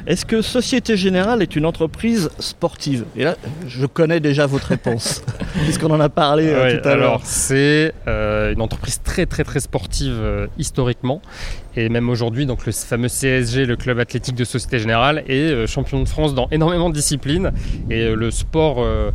Est-ce 0.06 0.26
que 0.26 0.42
Société 0.42 0.96
Générale 0.96 1.42
est 1.42 1.56
une 1.56 1.66
entreprise 1.66 2.30
sportive? 2.40 3.06
Et 3.16 3.24
là, 3.24 3.36
je 3.68 3.86
connais 3.88 4.20
déjà 4.20 4.46
votre 4.46 4.68
réponse, 4.68 5.24
puisqu'on 5.64 5.92
en 5.92 6.00
a 6.00 6.10
parlé 6.10 6.48
euh, 6.48 6.80
tout 6.80 6.88
à 6.88 6.96
l'heure. 6.96 7.10
Alors, 7.10 7.22
c'est 7.24 7.94
euh, 8.08 8.54
une 8.54 8.62
entreprise 8.62 9.02
très 9.04 9.26
très 9.26 9.44
très 9.44 9.60
sportive 9.60 10.48
historiquement. 10.58 11.22
Et 11.78 11.90
même 11.90 12.10
aujourd'hui, 12.10 12.46
donc 12.46 12.66
le 12.66 12.72
fameux 12.72 13.10
CSG, 13.10 13.66
le 13.66 13.76
club 13.76 14.00
athlétique 14.00 14.36
de 14.36 14.46
Société 14.46 14.80
Générale, 14.80 15.26
est 15.28 15.68
champion 15.68 16.02
de 16.02 16.08
France 16.08 16.34
dans 16.34 16.48
énormément 16.50 16.90
de 16.90 16.94
disciplines. 16.94 17.52
Et 17.90 18.12
le 18.12 18.32
sport, 18.32 18.78
euh, 18.80 19.12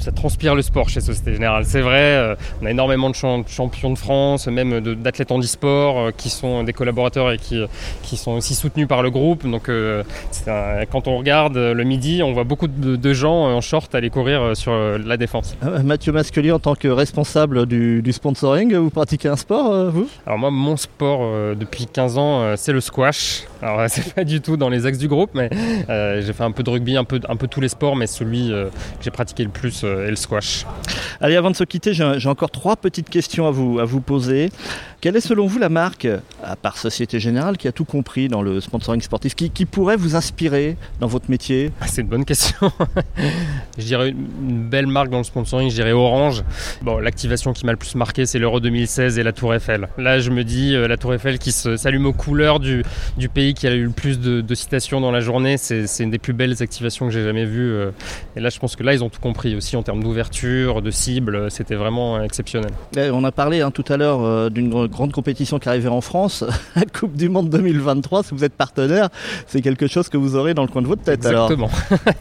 ça 0.00 0.10
transpire 0.10 0.56
le 0.56 0.62
sport 0.62 0.88
chez 0.88 1.00
Société 1.00 1.34
Générale. 1.34 1.64
C'est 1.64 1.82
vrai, 1.82 2.36
on 2.60 2.66
a 2.66 2.70
énormément 2.70 3.10
de 3.10 3.14
champions 3.14 3.92
de 3.92 3.98
France, 3.98 4.48
même 4.48 4.80
d'athlètes 4.80 5.30
en 5.30 5.38
e-sport, 5.38 6.10
qui 6.16 6.30
sont 6.30 6.64
des 6.64 6.72
collaborateurs 6.72 7.30
et 7.30 7.38
qui, 7.38 7.62
qui 8.02 8.16
sont 8.16 8.32
aussi 8.32 8.54
soutenus 8.54 8.88
par 8.88 9.02
le 9.02 9.10
groupe. 9.10 9.48
Donc 9.48 9.68
un, 9.68 10.02
quand 10.90 11.08
on 11.08 11.18
regarde 11.18 11.56
le 11.56 11.84
midi, 11.84 12.22
on 12.22 12.32
voit 12.32 12.44
beaucoup 12.44 12.68
de, 12.68 12.96
de 12.96 13.12
gens 13.12 13.34
en 13.34 13.60
short 13.60 13.94
aller 13.94 14.10
courir 14.10 14.56
sur 14.56 14.72
la 14.74 15.16
défense. 15.16 15.56
Mathieu 15.84 16.12
Masquelier, 16.12 16.52
en 16.52 16.58
tant 16.58 16.74
que 16.74 16.88
responsable 16.88 17.66
du, 17.66 18.02
du 18.02 18.12
sponsoring, 18.12 18.74
vous 18.74 18.90
pratiquez 18.90 19.28
un 19.28 19.36
sport, 19.36 19.90
vous? 19.90 20.08
Alors 20.26 20.38
moi, 20.38 20.50
mon 20.50 20.76
sport 20.76 21.54
depuis 21.56 21.86
15 21.86 22.18
ans, 22.18 22.56
c'est 22.56 22.72
le 22.72 22.80
squash. 22.80 23.44
Alors 23.62 23.84
c'est 23.88 24.14
pas 24.14 24.24
du 24.24 24.40
tout 24.40 24.56
dans 24.56 24.68
les 24.68 24.86
axes 24.86 24.98
du 24.98 25.08
groupe, 25.08 25.30
mais 25.34 25.50
euh, 25.88 26.22
j'ai 26.24 26.32
fait 26.32 26.44
un 26.44 26.52
peu 26.52 26.62
de 26.62 26.70
rugby, 26.70 26.96
un 26.96 27.04
peu, 27.04 27.20
un 27.28 27.36
peu 27.36 27.48
tous 27.48 27.60
les 27.60 27.68
sports, 27.68 27.96
mais 27.96 28.06
celui 28.06 28.52
euh, 28.52 28.66
que 28.66 29.04
j'ai 29.04 29.10
pratiqué 29.10 29.44
le 29.44 29.50
plus 29.50 29.82
euh, 29.84 30.06
est 30.06 30.10
le 30.10 30.16
squash. 30.16 30.66
Allez, 31.20 31.36
avant 31.36 31.50
de 31.50 31.56
se 31.56 31.64
quitter, 31.64 31.94
j'ai 31.94 32.28
encore 32.28 32.50
trois 32.50 32.76
petites 32.76 33.08
questions 33.08 33.46
à 33.46 33.50
vous, 33.50 33.78
à 33.78 33.84
vous 33.84 34.00
poser. 34.00 34.50
Quelle 35.04 35.16
est 35.16 35.20
selon 35.20 35.46
vous 35.46 35.58
la 35.58 35.68
marque, 35.68 36.08
à 36.42 36.56
part 36.56 36.78
Société 36.78 37.20
Générale, 37.20 37.58
qui 37.58 37.68
a 37.68 37.72
tout 37.72 37.84
compris 37.84 38.28
dans 38.28 38.40
le 38.40 38.62
sponsoring 38.62 39.02
sportif, 39.02 39.34
qui, 39.34 39.50
qui 39.50 39.66
pourrait 39.66 39.98
vous 39.98 40.16
inspirer 40.16 40.78
dans 40.98 41.08
votre 41.08 41.30
métier? 41.30 41.72
Ah, 41.82 41.86
C'est 41.88 42.00
une 42.00 42.06
bonne 42.08 42.24
question. 42.24 42.72
je 43.78 43.84
dirais 43.84 44.08
une 44.08 44.66
belle 44.66 44.86
marque 44.86 45.10
dans 45.10 45.18
le 45.18 45.24
sponsoring, 45.24 45.68
je 45.68 45.74
dirais 45.74 45.92
Orange. 45.92 46.42
Bon, 46.80 46.96
l'activation 46.96 47.52
qui 47.52 47.66
m'a 47.66 47.72
le 47.72 47.76
plus 47.76 47.96
marqué, 47.96 48.24
c'est 48.24 48.38
l'Euro 48.38 48.60
2016 48.60 49.18
et 49.18 49.22
la 49.22 49.32
Tour 49.32 49.52
Eiffel. 49.52 49.88
Là, 49.98 50.20
je 50.20 50.30
me 50.30 50.42
dis, 50.42 50.72
la 50.72 50.96
Tour 50.96 51.12
Eiffel 51.12 51.38
qui 51.38 51.52
s'allume 51.52 52.06
aux 52.06 52.14
couleurs 52.14 52.58
du, 52.58 52.82
du 53.18 53.28
pays 53.28 53.52
qui 53.52 53.66
a 53.66 53.74
eu 53.74 53.84
le 53.84 53.90
plus 53.90 54.18
de, 54.18 54.40
de 54.40 54.54
citations 54.54 55.02
dans 55.02 55.10
la 55.10 55.20
journée. 55.20 55.58
C'est 55.58 55.84
une 56.02 56.12
des 56.12 56.18
plus 56.18 56.32
belles 56.32 56.62
activations 56.62 57.04
que 57.08 57.12
j'ai 57.12 57.24
jamais 57.24 57.44
vues. 57.44 57.72
euh. 57.74 57.90
Et 58.36 58.40
là, 58.40 58.48
je 58.48 58.58
pense 58.58 58.74
que 58.74 58.82
là, 58.82 58.94
ils 58.94 59.04
ont 59.04 59.10
tout 59.10 59.20
compris 59.20 59.54
aussi 59.54 59.76
en 59.76 59.82
termes 59.82 60.02
d'ouverture, 60.02 60.80
de 60.80 60.90
cible. 60.90 61.50
C'était 61.50 61.74
vraiment 61.74 62.22
exceptionnel. 62.22 62.70
Eh, 62.96 63.10
On 63.10 63.22
a 63.24 63.32
parlé 63.32 63.60
hein, 63.60 63.70
tout 63.70 63.84
à 63.90 63.98
l'heure 63.98 64.22
euh, 64.22 64.48
d'une 64.48 64.70
grande 64.94 65.12
compétition 65.12 65.58
qui 65.58 65.68
arrivait 65.68 65.88
en 65.88 66.00
France, 66.00 66.44
la 66.76 66.84
Coupe 66.84 67.16
du 67.16 67.28
Monde 67.28 67.50
2023. 67.50 68.22
Si 68.22 68.30
vous 68.32 68.44
êtes 68.44 68.54
partenaire, 68.54 69.08
c'est 69.46 69.60
quelque 69.60 69.88
chose 69.88 70.08
que 70.08 70.16
vous 70.16 70.36
aurez 70.36 70.54
dans 70.54 70.62
le 70.62 70.68
coin 70.68 70.82
de 70.82 70.86
votre 70.86 71.02
tête. 71.02 71.26
Alors, 71.26 71.50
Exactement. 71.50 71.70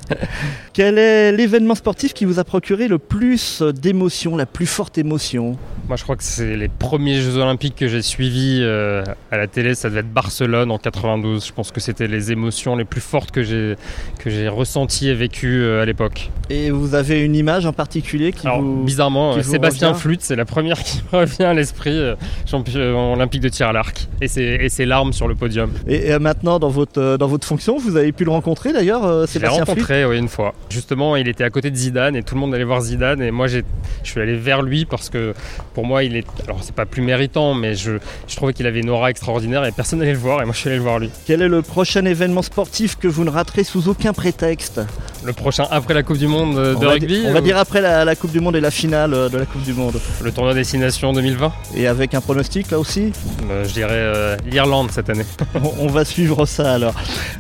quel 0.73 0.97
est 0.97 1.31
l'événement 1.31 1.75
sportif 1.75 2.13
qui 2.13 2.25
vous 2.25 2.39
a 2.39 2.43
procuré 2.43 2.87
le 2.87 2.97
plus 2.97 3.61
d'émotion, 3.61 4.35
la 4.35 4.47
plus 4.47 4.65
forte 4.65 4.97
émotion? 4.97 5.57
Moi, 5.87 5.97
je 5.97 6.03
crois 6.03 6.15
que 6.15 6.23
c'est 6.23 6.57
les 6.57 6.67
premiers 6.67 7.21
Jeux 7.21 7.37
Olympiques 7.37 7.75
que 7.75 7.87
j'ai 7.87 8.01
suivis 8.01 8.59
euh, 8.61 9.03
à 9.31 9.37
la 9.37 9.47
télé. 9.47 9.75
Ça 9.75 9.89
devait 9.89 9.99
être 9.99 10.11
Barcelone 10.11 10.71
en 10.71 10.79
92. 10.79 11.45
Je 11.45 11.53
pense 11.53 11.71
que 11.71 11.79
c'était 11.79 12.07
les 12.07 12.31
émotions 12.31 12.75
les 12.75 12.85
plus 12.85 13.01
fortes 13.01 13.31
que 13.31 13.43
j'ai 13.43 13.75
que 14.17 14.29
j'ai 14.29 14.47
ressenties 14.47 15.09
et 15.09 15.13
vécues 15.13 15.61
euh, 15.61 15.81
à 15.81 15.85
l'époque. 15.85 16.31
Et 16.49 16.71
vous 16.71 16.95
avez 16.95 17.21
une 17.21 17.35
image 17.35 17.65
en 17.67 17.73
particulier 17.73 18.31
qui 18.31 18.47
Alors, 18.47 18.61
vous... 18.61 18.83
bizarrement, 18.83 19.33
qui 19.33 19.39
euh, 19.39 19.41
vous 19.43 19.51
Sébastien 19.51 19.93
Flûte, 19.93 20.21
c'est 20.21 20.35
la 20.35 20.45
première 20.45 20.81
qui 20.83 21.01
me 21.11 21.19
revient 21.19 21.43
à 21.43 21.53
l'esprit, 21.53 21.99
champion 22.45 22.62
olympique 22.75 23.41
de 23.41 23.49
tir 23.49 23.67
à 23.67 23.73
l'arc. 23.73 24.07
Et 24.21 24.27
ses, 24.27 24.41
et 24.43 24.69
ses 24.69 24.85
larmes 24.85 25.13
sur 25.13 25.27
le 25.27 25.35
podium. 25.35 25.71
Et, 25.87 26.09
et 26.09 26.19
maintenant, 26.19 26.59
dans 26.59 26.69
votre, 26.69 26.99
euh, 27.01 27.17
dans 27.17 27.27
votre 27.27 27.45
fonction, 27.45 27.77
vous 27.77 27.97
avez 27.97 28.11
pu 28.11 28.23
le 28.23 28.31
rencontrer 28.31 28.73
d'ailleurs, 28.73 29.05
euh, 29.05 29.25
Je 29.27 29.33
l'ai 29.33 29.45
Sébastien 29.45 29.65
Flûte 29.65 29.69
rencontré 29.69 30.05
oui, 30.05 30.17
une 30.17 30.29
fois. 30.29 30.53
Justement, 30.69 31.15
il 31.15 31.27
était 31.27 31.43
à 31.43 31.49
côté 31.49 31.71
de 31.71 31.75
Zidane 31.75 32.15
et 32.15 32.23
tout 32.23 32.35
le 32.35 32.41
monde 32.41 32.53
allait 32.53 32.63
voir 32.63 32.81
Zidane. 32.81 33.21
Et 33.21 33.31
moi, 33.31 33.47
je 33.47 33.59
suis 34.03 34.19
allé 34.21 34.35
vers 34.35 34.61
lui 34.61 34.85
parce 34.85 35.09
que 35.09 35.33
pour 35.73 35.85
moi, 35.85 36.03
il 36.03 36.15
est. 36.15 36.25
Alors, 36.45 36.59
c'est 36.61 36.75
pas 36.75 36.85
plus 36.85 37.01
méritant, 37.01 37.53
mais 37.53 37.75
je, 37.75 37.93
je 38.27 38.35
trouvais 38.35 38.53
qu'il 38.53 38.67
avait 38.67 38.79
une 38.79 38.89
aura 38.89 39.09
extraordinaire 39.09 39.65
et 39.65 39.71
personne 39.71 39.99
n'allait 39.99 40.13
le 40.13 40.17
voir. 40.17 40.41
Et 40.41 40.45
moi, 40.45 40.53
je 40.53 40.59
suis 40.59 40.69
allé 40.69 40.77
le 40.77 40.83
voir 40.83 40.99
lui. 40.99 41.09
Quel 41.25 41.41
est 41.41 41.47
le 41.49 41.61
prochain 41.61 42.05
événement 42.05 42.41
sportif 42.41 42.97
que 42.97 43.07
vous 43.07 43.23
ne 43.23 43.29
raterez 43.29 43.63
sous 43.63 43.89
aucun 43.89 44.13
prétexte? 44.13 44.81
Le 45.23 45.33
prochain 45.33 45.65
après 45.71 45.93
la 45.93 46.03
Coupe 46.03 46.17
du 46.17 46.27
Monde 46.27 46.57
euh, 46.57 46.75
on 46.75 46.79
de 46.79 46.85
va, 46.85 46.91
rugby, 46.91 47.23
on 47.25 47.31
va 47.31 47.39
euh, 47.39 47.41
dire 47.41 47.57
après 47.57 47.79
la, 47.79 48.03
la 48.03 48.15
Coupe 48.15 48.31
du 48.31 48.41
Monde 48.41 48.57
et 48.57 48.59
la 48.59 48.71
finale 48.71 49.13
euh, 49.13 49.29
de 49.29 49.37
la 49.37 49.45
Coupe 49.45 49.63
du 49.63 49.73
Monde. 49.73 49.99
le 50.21 50.31
tournoi 50.31 50.53
Destination 50.53 51.13
2020. 51.13 51.51
Et 51.75 51.87
avec 51.87 52.13
un 52.13 52.19
pronostic 52.21 52.52
là 52.71 52.79
aussi 52.79 53.11
Euh, 53.49 53.65
je 53.67 53.73
dirais 53.73 53.89
euh, 53.91 54.37
l'Irlande 54.45 54.89
cette 54.91 55.09
année. 55.09 55.25
on, 55.55 55.85
on 55.85 55.87
va 55.87 56.05
suivre 56.05 56.45
ça 56.45 56.73
alors. 56.73 56.93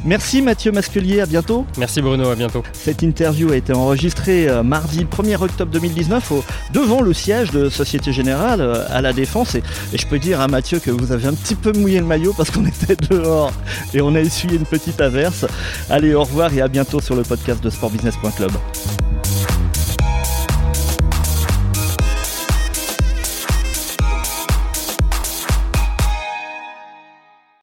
Merci 0.03 0.41
Mathieu 0.41 0.71
Masquelier, 0.71 1.21
à 1.21 1.25
bientôt. 1.25 1.65
Merci 1.77 2.01
Bruno, 2.01 2.29
à 2.29 2.35
bientôt. 2.35 2.63
Cette 2.73 3.01
interview 3.03 3.51
a 3.51 3.55
été 3.55 3.73
enregistrée 3.73 4.47
euh, 4.49 4.63
mardi 4.63 5.05
1er 5.05 5.41
octobre 5.41 5.71
2019 5.71 6.31
au- 6.31 6.43
devant 6.73 7.01
le 7.01 7.13
siège 7.13 7.51
de 7.51 7.69
Société 7.69 8.11
Générale 8.11 8.61
euh, 8.61 8.83
à 8.89 9.01
la 9.01 9.13
Défense. 9.13 9.55
Et, 9.55 9.63
et 9.93 9.97
je 9.97 10.07
peux 10.07 10.19
dire 10.19 10.41
à 10.41 10.47
Mathieu 10.47 10.79
que 10.79 10.91
vous 10.91 11.11
avez 11.11 11.27
un 11.27 11.33
petit 11.33 11.55
peu 11.55 11.71
mouillé 11.73 11.99
le 11.99 12.05
maillot 12.05 12.33
parce 12.35 12.49
qu'on 12.51 12.65
était 12.65 12.95
dehors 12.95 13.51
et 13.93 14.01
on 14.01 14.13
a 14.15 14.19
essuyé 14.19 14.57
une 14.57 14.65
petite 14.65 14.99
averse. 15.01 15.45
Allez, 15.89 16.13
au 16.13 16.23
revoir 16.23 16.53
et 16.53 16.61
à 16.61 16.67
bientôt 16.67 16.99
sur 17.01 17.15
le 17.15 17.23
podcast 17.23 17.63
de 17.63 17.69
sportbusiness.club. 17.69 18.51